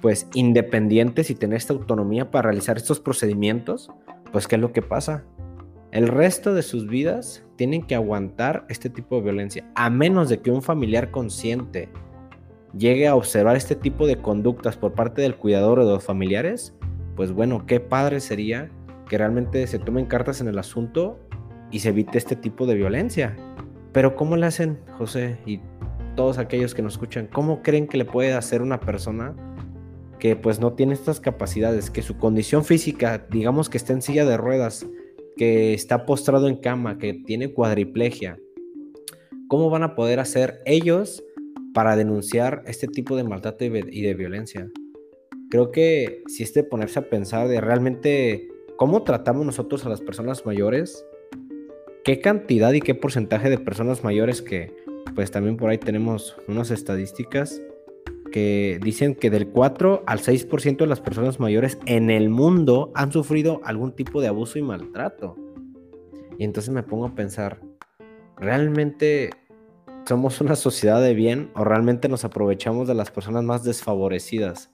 pues, 0.00 0.28
independientes 0.34 1.30
y 1.30 1.34
tener 1.34 1.56
esta 1.56 1.72
autonomía 1.72 2.30
para 2.30 2.50
realizar 2.50 2.76
estos 2.76 3.00
procedimientos, 3.00 3.90
pues, 4.32 4.46
¿qué 4.46 4.56
es 4.56 4.60
lo 4.60 4.72
que 4.72 4.82
pasa? 4.82 5.24
El 5.90 6.08
resto 6.08 6.54
de 6.54 6.62
sus 6.62 6.86
vidas 6.86 7.44
tienen 7.56 7.82
que 7.82 7.94
aguantar 7.94 8.66
este 8.68 8.90
tipo 8.90 9.16
de 9.16 9.22
violencia, 9.22 9.64
a 9.74 9.88
menos 9.88 10.28
de 10.28 10.40
que 10.40 10.50
un 10.50 10.62
familiar 10.62 11.10
consciente 11.10 11.88
llegue 12.76 13.08
a 13.08 13.14
observar 13.14 13.56
este 13.56 13.74
tipo 13.74 14.06
de 14.06 14.20
conductas 14.20 14.76
por 14.76 14.92
parte 14.92 15.22
del 15.22 15.36
cuidador 15.36 15.78
o 15.80 15.86
de 15.86 15.94
los 15.94 16.04
familiares, 16.04 16.74
pues 17.16 17.32
bueno, 17.32 17.64
qué 17.66 17.80
padre 17.80 18.20
sería 18.20 18.70
que 19.08 19.18
realmente 19.18 19.66
se 19.66 19.78
tomen 19.78 20.06
cartas 20.06 20.40
en 20.40 20.48
el 20.48 20.58
asunto 20.58 21.18
y 21.70 21.80
se 21.80 21.88
evite 21.88 22.18
este 22.18 22.36
tipo 22.36 22.66
de 22.66 22.74
violencia. 22.74 23.36
Pero 23.92 24.14
¿cómo 24.14 24.36
le 24.36 24.46
hacen, 24.46 24.78
José, 24.98 25.38
y 25.46 25.60
todos 26.14 26.38
aquellos 26.38 26.74
que 26.74 26.82
nos 26.82 26.94
escuchan, 26.94 27.28
cómo 27.32 27.62
creen 27.62 27.86
que 27.86 27.96
le 27.96 28.04
puede 28.04 28.34
hacer 28.34 28.60
una 28.60 28.80
persona 28.80 29.34
que 30.18 30.36
pues 30.36 30.60
no 30.60 30.74
tiene 30.74 30.94
estas 30.94 31.20
capacidades, 31.20 31.90
que 31.90 32.02
su 32.02 32.16
condición 32.18 32.64
física, 32.64 33.26
digamos 33.30 33.68
que 33.68 33.78
está 33.78 33.92
en 33.92 34.02
silla 34.02 34.24
de 34.24 34.36
ruedas, 34.36 34.86
que 35.36 35.74
está 35.74 36.04
postrado 36.04 36.48
en 36.48 36.56
cama, 36.56 36.98
que 36.98 37.14
tiene 37.14 37.52
cuadriplegia, 37.52 38.38
¿cómo 39.46 39.70
van 39.70 39.82
a 39.82 39.94
poder 39.94 40.20
hacer 40.20 40.60
ellos 40.66 41.22
para 41.72 41.96
denunciar 41.96 42.62
este 42.66 42.88
tipo 42.88 43.16
de 43.16 43.24
maltrato 43.24 43.64
y 43.64 44.02
de 44.02 44.14
violencia? 44.14 44.70
Creo 45.50 45.70
que 45.70 46.22
si 46.26 46.42
es 46.42 46.52
de 46.52 46.64
ponerse 46.64 46.98
a 46.98 47.08
pensar 47.08 47.48
de 47.48 47.60
realmente 47.60 48.48
cómo 48.76 49.02
tratamos 49.02 49.46
nosotros 49.46 49.86
a 49.86 49.88
las 49.88 50.00
personas 50.00 50.44
mayores, 50.44 51.04
qué 52.04 52.20
cantidad 52.20 52.72
y 52.72 52.80
qué 52.80 52.94
porcentaje 52.94 53.48
de 53.48 53.58
personas 53.58 54.04
mayores 54.04 54.42
que 54.42 54.74
pues 55.14 55.30
también 55.30 55.56
por 55.56 55.70
ahí 55.70 55.78
tenemos 55.78 56.36
unas 56.48 56.70
estadísticas 56.70 57.62
que 58.30 58.78
dicen 58.82 59.14
que 59.14 59.30
del 59.30 59.48
4 59.48 60.04
al 60.06 60.20
6% 60.20 60.78
de 60.78 60.86
las 60.86 61.00
personas 61.00 61.40
mayores 61.40 61.78
en 61.86 62.10
el 62.10 62.28
mundo 62.28 62.90
han 62.94 63.12
sufrido 63.12 63.60
algún 63.64 63.92
tipo 63.92 64.20
de 64.20 64.28
abuso 64.28 64.58
y 64.58 64.62
maltrato. 64.62 65.36
Y 66.38 66.44
entonces 66.44 66.72
me 66.72 66.82
pongo 66.82 67.06
a 67.06 67.14
pensar, 67.14 67.60
¿realmente 68.36 69.30
somos 70.06 70.40
una 70.40 70.56
sociedad 70.56 71.02
de 71.02 71.14
bien 71.14 71.50
o 71.54 71.64
realmente 71.64 72.08
nos 72.08 72.24
aprovechamos 72.24 72.86
de 72.88 72.94
las 72.94 73.10
personas 73.10 73.44
más 73.44 73.64
desfavorecidas? 73.64 74.70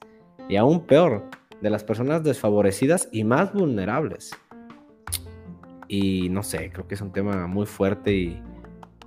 Y 0.49 0.57
aún 0.57 0.87
peor, 0.87 1.25
de 1.61 1.71
las 1.71 1.83
personas 1.83 2.23
desfavorecidas 2.23 3.09
y 3.11 3.25
más 3.25 3.53
vulnerables. 3.55 4.33
Y 5.89 6.29
no 6.29 6.43
sé, 6.43 6.71
creo 6.71 6.87
que 6.87 6.95
es 6.95 7.01
un 7.01 7.13
tema 7.13 7.47
muy 7.47 7.67
fuerte 7.67 8.13
y 8.13 8.43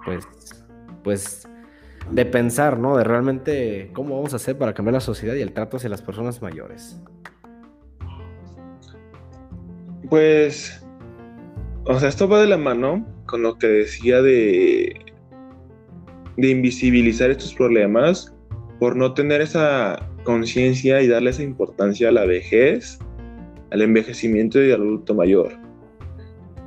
pues, 0.03 0.25
pues 1.03 1.47
de 2.11 2.25
pensar, 2.25 2.77
¿no? 2.77 2.97
De 2.97 3.03
realmente 3.03 3.89
cómo 3.93 4.15
vamos 4.15 4.33
a 4.33 4.37
hacer 4.37 4.57
para 4.57 4.73
cambiar 4.73 4.93
la 4.93 5.01
sociedad 5.01 5.35
y 5.35 5.41
el 5.41 5.53
trato 5.53 5.77
hacia 5.77 5.89
las 5.89 6.01
personas 6.01 6.41
mayores. 6.41 7.01
Pues, 10.09 10.85
o 11.85 11.99
sea, 11.99 12.09
esto 12.09 12.29
va 12.29 12.39
de 12.39 12.47
la 12.47 12.57
mano 12.57 13.05
con 13.25 13.41
lo 13.41 13.57
que 13.57 13.67
decía 13.67 14.21
de, 14.21 14.95
de 16.37 16.49
invisibilizar 16.49 17.29
estos 17.29 17.53
problemas 17.53 18.33
por 18.79 18.95
no 18.95 19.13
tener 19.13 19.41
esa 19.41 20.07
conciencia 20.23 21.01
y 21.01 21.07
darle 21.07 21.31
esa 21.31 21.43
importancia 21.43 22.09
a 22.09 22.11
la 22.11 22.25
vejez, 22.25 22.99
al 23.71 23.81
envejecimiento 23.81 24.63
y 24.63 24.71
al 24.71 24.81
adulto 24.81 25.13
mayor. 25.13 25.51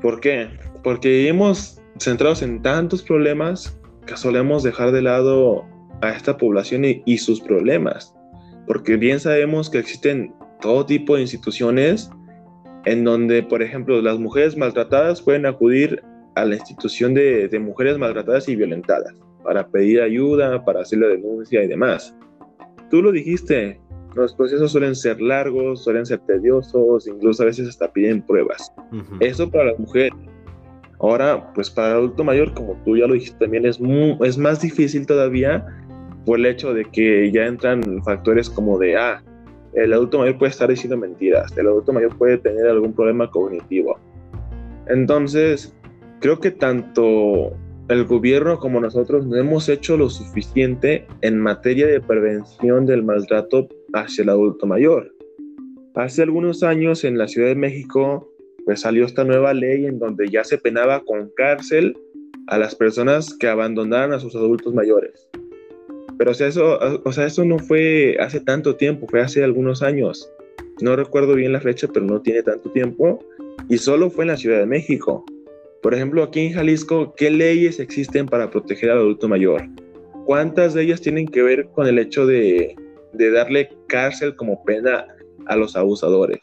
¿Por 0.03 0.21
qué? 0.21 0.49
Porque 0.83 1.29
hemos 1.29 1.81
centrados 1.99 2.43
en 2.43 2.61
tantos 2.63 3.03
problemas 3.03 3.80
solemos 4.17 4.63
dejar 4.63 4.93
de 4.93 5.03
lado 5.03 5.65
a 6.03 6.11
esta 6.11 6.37
población 6.37 6.85
y, 6.85 7.19
sus 7.19 7.41
problemas, 7.41 8.15
porque 8.67 8.97
bien 8.97 9.21
sabemos 9.21 9.69
que 9.69 9.79
existen 9.79 10.35
todo 10.61 10.87
tipo 10.87 11.17
de 11.17 11.23
instituciones 11.23 12.11
en 12.85 13.05
donde, 13.05 13.43
por 13.43 13.63
ejemplo, 13.63 14.01
las 14.01 14.19
mujeres 14.19 14.57
maltratadas 14.57 15.21
pueden 15.21 15.47
acudir 15.47 16.03
a 16.35 16.45
la 16.45 16.55
institución 16.55 17.13
de, 17.13 17.49
de, 17.49 17.59
mujeres 17.59 17.99
maltratadas 17.99 18.49
y 18.49 18.57
violentadas 18.57 19.15
para 19.43 19.67
pedir 19.67 20.01
ayuda, 20.01 20.65
para 20.65 20.81
hacer 20.81 21.01
la 21.01 21.09
denuncia 21.09 21.63
y 21.63 21.67
demás. 21.67 22.15
Tú 22.89 23.03
lo 23.03 23.13
dijiste, 23.13 23.81
los 24.15 24.35
procesos 24.35 24.73
suelen 24.73 24.95
ser 24.95 25.21
largos, 25.21 25.85
suelen 25.85 26.05
ser 26.05 26.19
tediosos, 26.21 27.07
incluso 27.07 27.43
a 27.43 27.47
veces 27.47 27.69
hasta 27.69 27.93
piden 27.93 28.23
pruebas. 28.23 28.73
Eso 29.21 29.51
para 29.51 29.67
las 29.67 29.79
mujeres. 29.79 30.13
Ahora, 31.01 31.53
pues 31.55 31.71
para 31.71 31.89
el 31.89 31.95
adulto 31.95 32.25
mayor, 32.25 32.53
como 32.53 32.75
tú 32.85 32.97
ya 32.97 33.07
lo 33.07 33.15
dijiste, 33.15 33.39
también 33.39 33.65
es, 33.65 33.81
es 34.21 34.39
más 34.39 34.61
difícil 34.61 35.07
todavía 35.07 35.67
por 36.27 36.39
el 36.39 36.47
hecho 36.47 36.75
de 36.75 36.85
que 36.85 37.31
ya 37.33 37.47
entran 37.47 38.03
factores 38.05 38.51
como 38.51 38.79
de, 38.79 38.97
ah, 38.97 39.23
el 39.73 39.93
adulto 39.93 40.19
mayor 40.19 40.37
puede 40.39 40.51
estar 40.51 40.69
diciendo 40.69 40.97
mentiras, 40.97 41.57
el 41.57 41.67
adulto 41.69 41.93
mayor 41.93 42.17
puede 42.19 42.37
tener 42.39 42.67
algún 42.67 42.93
problema 42.93 43.31
cognitivo. 43.31 43.99
Entonces, 44.89 45.75
creo 46.21 46.39
que 46.39 46.51
tanto 46.51 47.53
el 47.89 48.05
gobierno 48.05 48.59
como 48.59 48.81
nosotros 48.81 49.27
no 49.27 49.37
hemos 49.37 49.69
hecho 49.69 49.97
lo 49.97 50.11
suficiente 50.11 51.07
en 51.23 51.41
materia 51.41 51.87
de 51.87 52.01
prevención 52.01 52.87
del 52.87 53.03
maltrato 53.03 53.69
hacia 53.95 54.23
el 54.23 54.29
adulto 54.29 54.67
mayor. 54.67 55.13
Hace 55.95 56.23
algunos 56.23 56.63
años 56.63 57.05
en 57.05 57.19
la 57.19 57.27
Ciudad 57.27 57.49
de 57.49 57.57
México 57.57 58.30
pues 58.71 58.83
salió 58.83 59.05
esta 59.05 59.25
nueva 59.25 59.53
ley 59.53 59.85
en 59.85 59.99
donde 59.99 60.29
ya 60.29 60.45
se 60.45 60.57
penaba 60.57 61.01
con 61.01 61.29
cárcel 61.37 61.99
a 62.47 62.57
las 62.57 62.77
personas 62.77 63.35
que 63.35 63.49
abandonaran 63.49 64.13
a 64.13 64.21
sus 64.21 64.37
adultos 64.37 64.73
mayores. 64.73 65.29
Pero 66.17 66.31
o 66.31 66.35
eso, 66.35 66.79
o 67.05 67.13
sea, 67.13 67.27
eso 67.27 67.45
no 67.45 67.59
fue 67.59 68.17
hace 68.21 68.39
tanto 68.39 68.77
tiempo, 68.77 69.09
fue 69.09 69.23
hace 69.23 69.43
algunos 69.43 69.83
años. 69.83 70.31
No 70.81 70.95
recuerdo 70.95 71.35
bien 71.35 71.53
la 71.53 71.61
fecha, 71.61 71.89
pero 71.93 72.07
no 72.07 72.23
tiene 72.23 72.45
tanto 72.45 72.71
tiempo. 72.71 73.19
Y 73.69 73.77
solo 73.79 74.09
fue 74.09 74.23
en 74.23 74.29
la 74.29 74.37
Ciudad 74.37 74.61
de 74.61 74.67
México. 74.67 75.25
Por 75.83 75.93
ejemplo, 75.93 76.23
aquí 76.23 76.39
en 76.39 76.53
Jalisco, 76.53 77.13
¿qué 77.17 77.29
leyes 77.29 77.81
existen 77.81 78.27
para 78.27 78.53
proteger 78.53 78.93
al 78.93 78.99
adulto 78.99 79.29
mayor? 79.29 79.63
¿Cuántas 80.27 80.75
de 80.75 80.85
ellas 80.85 81.01
tienen 81.01 81.27
que 81.27 81.43
ver 81.43 81.67
con 81.73 81.89
el 81.89 81.99
hecho 81.99 82.25
de, 82.25 82.77
de 83.15 83.31
darle 83.33 83.69
cárcel 83.89 84.37
como 84.37 84.63
pena 84.63 85.09
a 85.47 85.57
los 85.57 85.75
abusadores? 85.75 86.39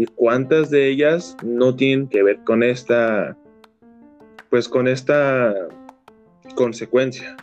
Y 0.00 0.06
cuántas 0.06 0.70
de 0.70 0.88
ellas 0.88 1.36
no 1.44 1.76
tienen 1.76 2.08
que 2.08 2.22
ver 2.22 2.38
con 2.44 2.62
esta, 2.62 3.36
pues 4.48 4.66
con 4.66 4.88
esta 4.88 5.54
consecuencia. 6.54 7.36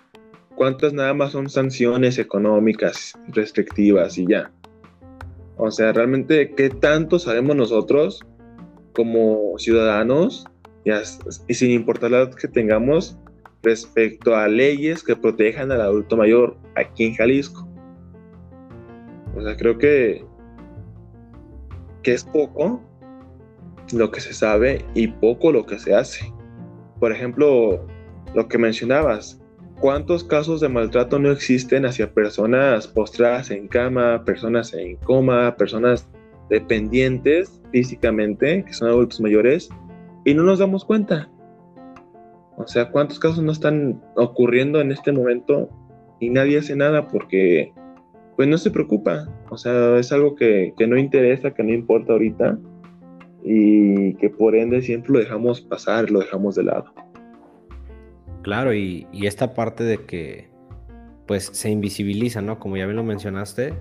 ¿Cuántas 0.56 0.91
nada 0.91 1.13
más 1.13 1.34
son 1.34 1.52
sanciones 1.52 2.17
económicas 2.17 3.13
restrictivas 3.28 4.17
y 4.17 4.26
ya? 4.26 4.52
O 5.58 5.70
sea, 5.70 5.93
realmente, 5.93 6.56
¿qué 6.56 6.72
tanto 6.72 7.20
sabemos 7.20 7.56
nosotros 7.56 8.26
como 8.93 9.54
ciudadanos 9.60 10.48
y, 10.84 11.54
sin 11.54 11.70
importar 11.70 12.10
la 12.10 12.22
edad 12.24 12.34
que 12.34 12.48
tengamos 12.48 13.20
respecto 13.62 14.36
a 14.36 14.48
leyes 14.48 15.04
que 15.04 15.15
protejan 15.15 15.72
al 15.72 15.82
adulto 15.82 16.17
mayor 16.17 16.58
aquí 16.76 17.06
en 17.06 17.13
Jalisco? 17.13 17.70
O 19.36 19.43
sea, 19.43 19.56
creo 19.56 19.78
que 19.78 20.26
que 22.08 22.13
es 22.13 22.24
poco 22.24 22.82
lo 23.91 24.12
que 24.12 24.22
se 24.22 24.34
sabe 24.34 24.86
y 24.93 25.08
poco 25.08 25.52
lo 25.52 25.65
que 25.65 25.78
se 25.78 25.93
hace. 25.93 26.34
Por 27.02 27.12
ejemplo, 27.12 27.86
lo 28.34 28.48
que 28.48 28.58
mencionabas, 28.58 29.41
¿cuántos 29.82 30.24
casos 30.24 30.62
de 30.62 30.70
maltrato 30.70 31.20
no 31.20 31.30
existen 31.34 31.86
hacia 31.86 32.13
personas 32.13 32.88
postradas 32.88 33.52
en 33.52 33.67
cama, 33.67 34.24
personas 34.24 34.74
en 34.74 34.96
coma, 34.96 35.58
personas 35.58 36.08
dependientes 36.50 37.62
físicamente, 37.74 38.63
que 38.63 38.74
son 38.74 38.88
adultos 38.88 39.20
mayores, 39.20 39.67
y 40.24 40.34
no 40.34 40.43
nos 40.43 40.60
damos 40.60 40.86
cuenta? 40.86 41.30
O 42.56 42.65
sea, 42.67 42.89
¿cuántos 42.89 43.20
casos 43.20 43.43
no 43.43 43.52
están 43.52 44.02
ocurriendo 44.15 44.80
en 44.80 44.93
este 44.93 45.12
momento 45.12 45.70
y 46.22 46.30
nadie 46.30 46.60
hace 46.60 46.74
nada 46.74 47.06
porque 47.10 47.74
pues 48.38 48.47
no 48.47 48.58
se 48.58 48.71
preocupa. 48.71 49.28
O 49.50 49.58
sea, 49.58 49.97
es 49.97 50.12
algo 50.13 50.36
que, 50.36 50.73
no 50.88 50.97
interesa, 50.97 51.52
que 51.54 51.63
no 51.63 51.73
importa 51.73 52.13
ahorita 52.13 52.58
y 53.43 54.13
que 54.15 54.30
por 54.30 54.56
ende 54.56 54.82
siempre 54.82 55.12
lo 55.12 55.19
dejamos 55.19 55.60
pasar, 55.62 56.12
lo 56.12 56.19
dejamos 56.19 56.56
de 56.56 56.63
lado. 56.63 56.93
Claro, 58.43 58.73
y, 58.73 59.08
y, 59.12 59.26
esta 59.26 59.54
parte 59.54 59.84
de 59.84 60.06
que 60.06 60.50
pues 61.26 61.50
se 61.52 61.69
invisibiliza, 61.69 62.41
¿no? 62.41 62.60
Como 62.60 62.78
ya 62.78 62.86
bien 62.86 62.95
lo 62.95 63.04
mencionaste, 63.04 63.73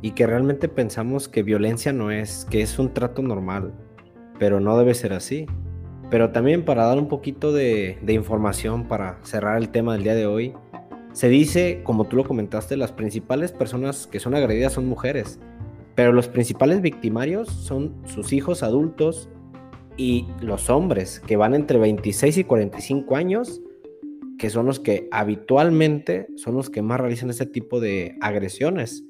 y 0.00 0.12
que 0.12 0.26
realmente 0.26 0.68
pensamos 0.68 1.28
que 1.28 1.42
violencia 1.42 1.92
no 1.92 2.10
es, 2.10 2.46
que 2.48 2.62
es 2.62 2.78
un 2.78 2.94
trato 2.94 3.20
normal, 3.20 3.74
pero 4.38 4.60
no 4.60 4.78
debe 4.78 4.94
ser 4.94 5.12
así. 5.12 5.46
Pero 6.08 6.30
también 6.30 6.64
para 6.64 6.84
dar 6.86 6.98
un 6.98 7.08
poquito 7.08 7.52
de, 7.52 7.98
de 8.00 8.12
información 8.12 8.86
para 8.86 9.18
cerrar 9.22 9.58
el 9.58 9.70
tema 9.70 9.94
del 9.94 10.04
día 10.04 10.14
de 10.14 10.26
hoy, 10.26 10.54
se 11.14 11.28
dice, 11.28 11.80
como 11.84 12.08
tú 12.08 12.16
lo 12.16 12.24
comentaste, 12.24 12.76
las 12.76 12.90
principales 12.90 13.52
personas 13.52 14.08
que 14.08 14.18
son 14.18 14.34
agredidas 14.34 14.72
son 14.72 14.86
mujeres, 14.86 15.38
pero 15.94 16.12
los 16.12 16.26
principales 16.26 16.82
victimarios 16.82 17.48
son 17.48 17.94
sus 18.04 18.32
hijos 18.32 18.64
adultos 18.64 19.28
y 19.96 20.26
los 20.40 20.68
hombres 20.70 21.20
que 21.20 21.36
van 21.36 21.54
entre 21.54 21.78
26 21.78 22.38
y 22.38 22.44
45 22.44 23.14
años, 23.14 23.62
que 24.38 24.50
son 24.50 24.66
los 24.66 24.80
que 24.80 25.06
habitualmente 25.12 26.26
son 26.34 26.56
los 26.56 26.68
que 26.68 26.82
más 26.82 26.98
realizan 26.98 27.30
este 27.30 27.46
tipo 27.46 27.78
de 27.78 28.16
agresiones. 28.20 29.04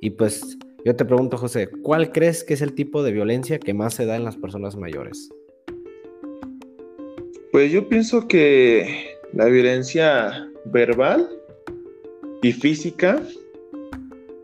Y 0.00 0.10
pues 0.10 0.56
yo 0.84 0.94
te 0.94 1.04
pregunto, 1.04 1.36
José, 1.36 1.68
¿cuál 1.82 2.12
crees 2.12 2.44
que 2.44 2.54
es 2.54 2.62
el 2.62 2.74
tipo 2.74 3.02
de 3.02 3.10
violencia 3.10 3.58
que 3.58 3.74
más 3.74 3.94
se 3.94 4.06
da 4.06 4.14
en 4.14 4.22
las 4.22 4.36
personas 4.36 4.76
mayores? 4.76 5.30
Pues 7.50 7.72
yo 7.72 7.88
pienso 7.88 8.28
que 8.28 9.16
la 9.32 9.46
violencia 9.46 10.48
verbal 10.66 11.28
y 12.42 12.52
física, 12.52 13.22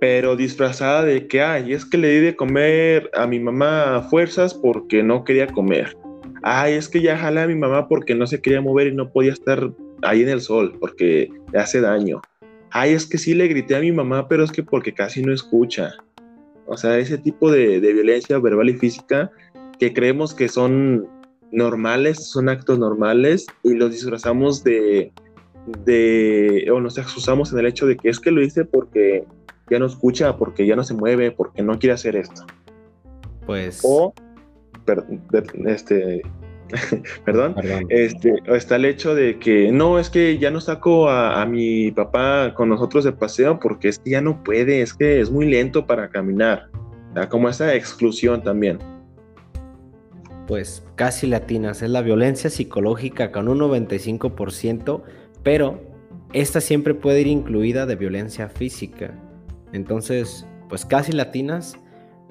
pero 0.01 0.37
disfrazada 0.37 1.05
de 1.05 1.27
que, 1.27 1.43
ay, 1.43 1.73
es 1.73 1.85
que 1.85 1.99
le 1.99 2.09
di 2.09 2.21
de 2.21 2.37
comer 2.37 3.11
a 3.15 3.27
mi 3.27 3.39
mamá 3.39 3.97
a 3.97 4.03
fuerzas 4.03 4.55
porque 4.55 5.03
no 5.03 5.25
quería 5.25 5.47
comer. 5.47 5.97
Ay, 6.43 6.75
es 6.75 6.89
que 6.89 7.03
ya 7.03 7.19
jalé 7.19 7.43
a 7.43 7.47
mi 7.47 7.55
mamá 7.55 7.89
porque 7.89 8.15
no 8.15 8.27
se 8.27 8.41
quería 8.41 8.63
mover 8.63 8.87
y 8.87 8.95
no 8.95 9.11
podía 9.11 9.33
estar 9.33 9.71
ahí 10.03 10.23
en 10.23 10.31
el 10.31 10.41
sol 10.41 10.75
porque 10.81 11.29
le 11.53 11.59
hace 11.59 11.81
daño. 11.81 12.23
Ay, 12.71 12.95
es 12.95 13.07
que 13.07 13.19
sí 13.19 13.35
le 13.35 13.49
grité 13.49 13.77
a 13.77 13.81
mi 13.81 13.93
mamá, 13.93 14.29
pero 14.29 14.45
es 14.45 14.53
que 14.53 14.63
porque 14.63 14.95
casi 14.95 15.23
no 15.23 15.35
escucha. 15.35 15.93
O 16.67 16.77
sea, 16.77 16.99
ese 16.99 17.19
tipo 17.19 17.51
de, 17.51 17.81
de 17.81 17.93
violencia 17.93 18.39
verbal 18.39 18.71
y 18.71 18.75
física 18.75 19.31
que 19.79 19.93
creemos 19.93 20.33
que 20.35 20.49
son 20.49 21.07
normales, 21.53 22.31
son 22.31 22.49
actos 22.49 22.79
normales 22.79 23.47
y 23.63 23.75
los 23.75 23.91
disfrazamos 23.91 24.63
de, 24.63 25.13
de, 25.67 26.69
o 26.73 26.81
nos 26.81 26.99
excusamos 26.99 27.53
en 27.53 27.59
el 27.61 27.67
hecho 27.67 27.87
de 27.87 27.97
que 27.97 28.09
es 28.09 28.19
que 28.19 28.31
lo 28.31 28.43
hice 28.43 28.65
porque 28.65 29.25
ya 29.69 29.79
no 29.79 29.87
escucha, 29.87 30.37
porque 30.37 30.67
ya 30.67 30.77
no 30.77 30.85
se 30.85 30.95
mueve, 30.95 31.31
porque 31.31 31.63
no 31.63 31.79
quiere 31.79 31.95
hacer 31.95 32.17
esto. 32.17 32.45
Pues. 33.47 33.81
O, 33.85 34.13
este, 35.67 36.23
perdón, 37.25 37.55
este, 37.89 38.35
está 38.47 38.77
el 38.77 38.85
hecho 38.85 39.15
de 39.15 39.39
que 39.39 39.71
no, 39.73 39.99
es 39.99 40.11
que 40.11 40.39
ya 40.39 40.51
no 40.51 40.61
saco 40.61 41.09
a, 41.09 41.41
a, 41.41 41.47
mi 41.47 41.91
papá 41.93 42.55
con 42.55 42.69
nosotros 42.69 43.05
de 43.05 43.13
paseo 43.13 43.59
porque 43.61 43.89
es 43.89 43.99
que 43.99 44.11
ya 44.11 44.21
no 44.21 44.43
puede, 44.43 44.83
es 44.83 44.95
que 44.95 45.21
es 45.21 45.31
muy 45.31 45.47
lento 45.47 45.87
para 45.87 46.09
caminar. 46.09 46.69
como 47.29 47.49
esa 47.49 47.75
exclusión 47.75 48.43
también. 48.43 48.79
Pues 50.47 50.85
casi 50.97 51.29
latinas, 51.29 51.81
es 51.83 51.91
la 51.91 52.03
violencia 52.03 52.51
psicológica 52.51 53.31
con 53.31 53.47
un 53.47 53.61
95% 53.61 55.03
pero 55.43 55.81
esta 56.33 56.61
siempre 56.61 56.95
puede 56.95 57.23
ir 57.23 57.27
incluida 57.27 57.87
de 57.87 57.97
violencia 57.97 58.49
física. 58.49 59.15
Entonces, 59.73 60.47
pues 60.69 60.85
casi 60.85 61.13
latinas, 61.13 61.77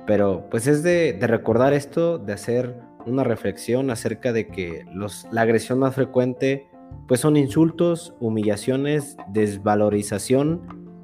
pero 0.05 0.47
pues 0.49 0.67
es 0.67 0.83
de, 0.83 1.17
recordar 1.21 1.73
esto, 1.73 2.17
de 2.17 2.33
hacer 2.33 2.75
una 3.05 3.23
reflexión 3.23 3.91
acerca 3.91 4.33
de 4.33 4.47
que 4.47 4.85
los, 4.93 5.27
la 5.31 5.41
agresión 5.41 5.79
más 5.79 5.95
frecuente 5.95 6.67
pues 7.07 7.19
son 7.19 7.37
insultos, 7.37 8.15
humillaciones, 8.19 9.17
desvalorización 9.31 10.61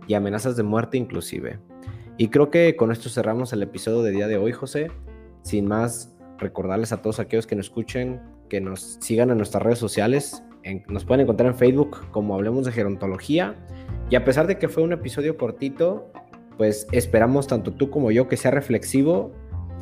y 0.08 0.13
amenazas 0.13 0.56
de 0.56 0.63
muerte 0.63 0.98
inclusive. 0.98 1.60
Y 2.18 2.30
creo 2.30 2.50
que 2.50 2.76
con 2.76 2.91
esto 2.91 3.10
cerramos 3.10 3.52
el 3.54 3.63
episodio 3.63 4.02
de 4.02 4.12
día 4.12 4.28
de 4.28 4.38
hoy, 4.38 4.52
José. 4.54 4.89
Sin 5.41 5.68
más, 5.68 6.15
recordarles 6.38 6.91
a 6.91 7.02
todos 7.02 7.20
aquellos 7.20 7.46
que 7.46 7.56
nos 7.56 7.68
escuchen, 7.68 8.22
que 8.50 8.62
nos 8.62 8.98
sigan 9.02 9.32
en 9.32 9.38
nuestras 9.38 9.63
redes 9.63 9.80
sociales, 9.80 10.44
nos 10.88 11.06
pueden 11.06 11.21
encontrar 11.21 11.51
en 11.51 11.56
Facebook 11.56 12.08
como 12.12 12.36
Hablemos 12.36 12.65
de 12.65 12.71
Gerontología. 12.71 13.56
Y 14.10 14.15
a 14.15 14.23
pesar 14.23 14.47
de 14.47 14.58
que 14.58 14.67
fue 14.67 14.84
un 14.84 14.93
episodio 14.93 15.38
cortito, 15.38 16.12
pues 16.58 16.88
esperamos 16.91 17.47
tanto 17.47 17.73
tú 17.73 17.89
como 17.89 18.12
yo 18.12 18.28
que 18.28 18.38
sea 18.38 18.51
reflexivo. 18.51 19.32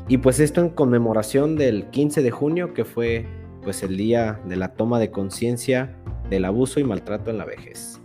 Y 0.08 0.18
pues 0.18 0.40
esto 0.40 0.62
en 0.62 0.70
conmemoración 0.70 1.56
del 1.56 1.90
15 1.90 2.22
de 2.22 2.32
junio, 2.32 2.74
que 2.74 2.84
fue 2.84 3.26
pues 3.64 3.84
el 3.84 3.96
día 3.96 4.42
de 4.46 4.58
la 4.58 4.74
toma 4.74 5.00
de 5.00 5.12
conciencia 5.12 5.96
del 6.30 6.46
abuso 6.46 6.80
y 6.80 6.84
maltrato 6.84 7.32
en 7.32 7.38
la 7.38 7.46
vejez. 7.46 8.02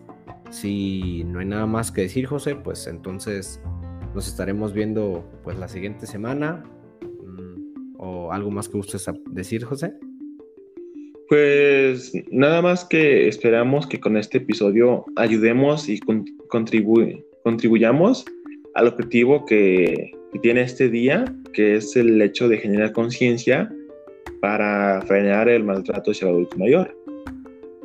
Si 0.50 1.24
no 1.24 1.40
hay 1.40 1.46
nada 1.46 1.66
más 1.66 1.90
que 1.90 2.02
decir, 2.02 2.26
José, 2.26 2.54
pues 2.54 2.86
entonces 2.86 3.60
nos 4.14 4.28
estaremos 4.28 4.72
viendo 4.72 5.24
pues 5.42 5.58
la 5.58 5.68
siguiente 5.68 6.06
semana. 6.06 6.64
Mm, 7.02 7.98
¿O 7.98 8.32
algo 8.32 8.50
más 8.50 8.68
que 8.68 8.78
gustes 8.78 9.10
decir, 9.30 9.64
José? 9.64 9.94
Pues 11.28 12.14
nada 12.30 12.62
más 12.62 12.86
que 12.86 13.28
esperamos 13.28 13.86
que 13.86 14.00
con 14.00 14.16
este 14.16 14.38
episodio 14.38 15.04
ayudemos 15.16 15.86
y 15.90 16.00
contribuyamos 16.48 18.24
al 18.74 18.88
objetivo 18.88 19.44
que, 19.44 20.12
tiene 20.42 20.60
este 20.60 20.88
día, 20.88 21.24
que 21.52 21.76
es 21.76 21.96
el 21.96 22.20
hecho 22.20 22.48
de 22.48 22.58
generar 22.58 22.92
conciencia 22.92 23.74
para 24.40 25.02
frenar 25.02 25.48
el 25.48 25.64
maltrato 25.64 26.10
hacia 26.12 26.28
el 26.28 26.34
adulto 26.34 26.58
mayor. 26.58 26.96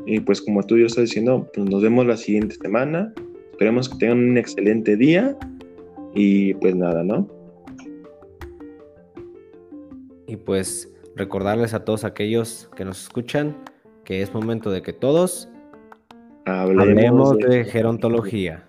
Y 0.06 0.20
pues 0.20 0.42
como 0.42 0.62
tú 0.64 0.76
y 0.76 0.82
yo 0.82 0.86
estás 0.88 1.06
diciendo, 1.06 1.50
pues 1.54 1.70
nos 1.70 1.82
vemos 1.82 2.06
la 2.06 2.18
siguiente 2.18 2.56
semana. 2.56 3.14
Esperemos 3.52 3.90
que 3.90 3.98
tengan 3.98 4.20
un 4.20 4.38
excelente 4.38 4.96
día 4.98 5.38
y 6.14 6.54
pues 6.56 6.76
nada, 6.76 7.04
¿no? 7.04 7.28
Y 10.28 10.36
pues 10.36 10.93
recordarles 11.16 11.74
a 11.74 11.86
todos 11.86 12.04
aquellos 12.04 12.70
que 12.76 12.86
nos 12.86 13.04
escuchan 13.04 13.56
que 14.04 14.22
es 14.22 14.34
momento 14.34 14.72
de 14.72 14.82
que 14.82 14.94
todos 14.94 15.48
hablemos, 16.46 17.38
de 17.38 17.64
gerontología. 17.66 18.68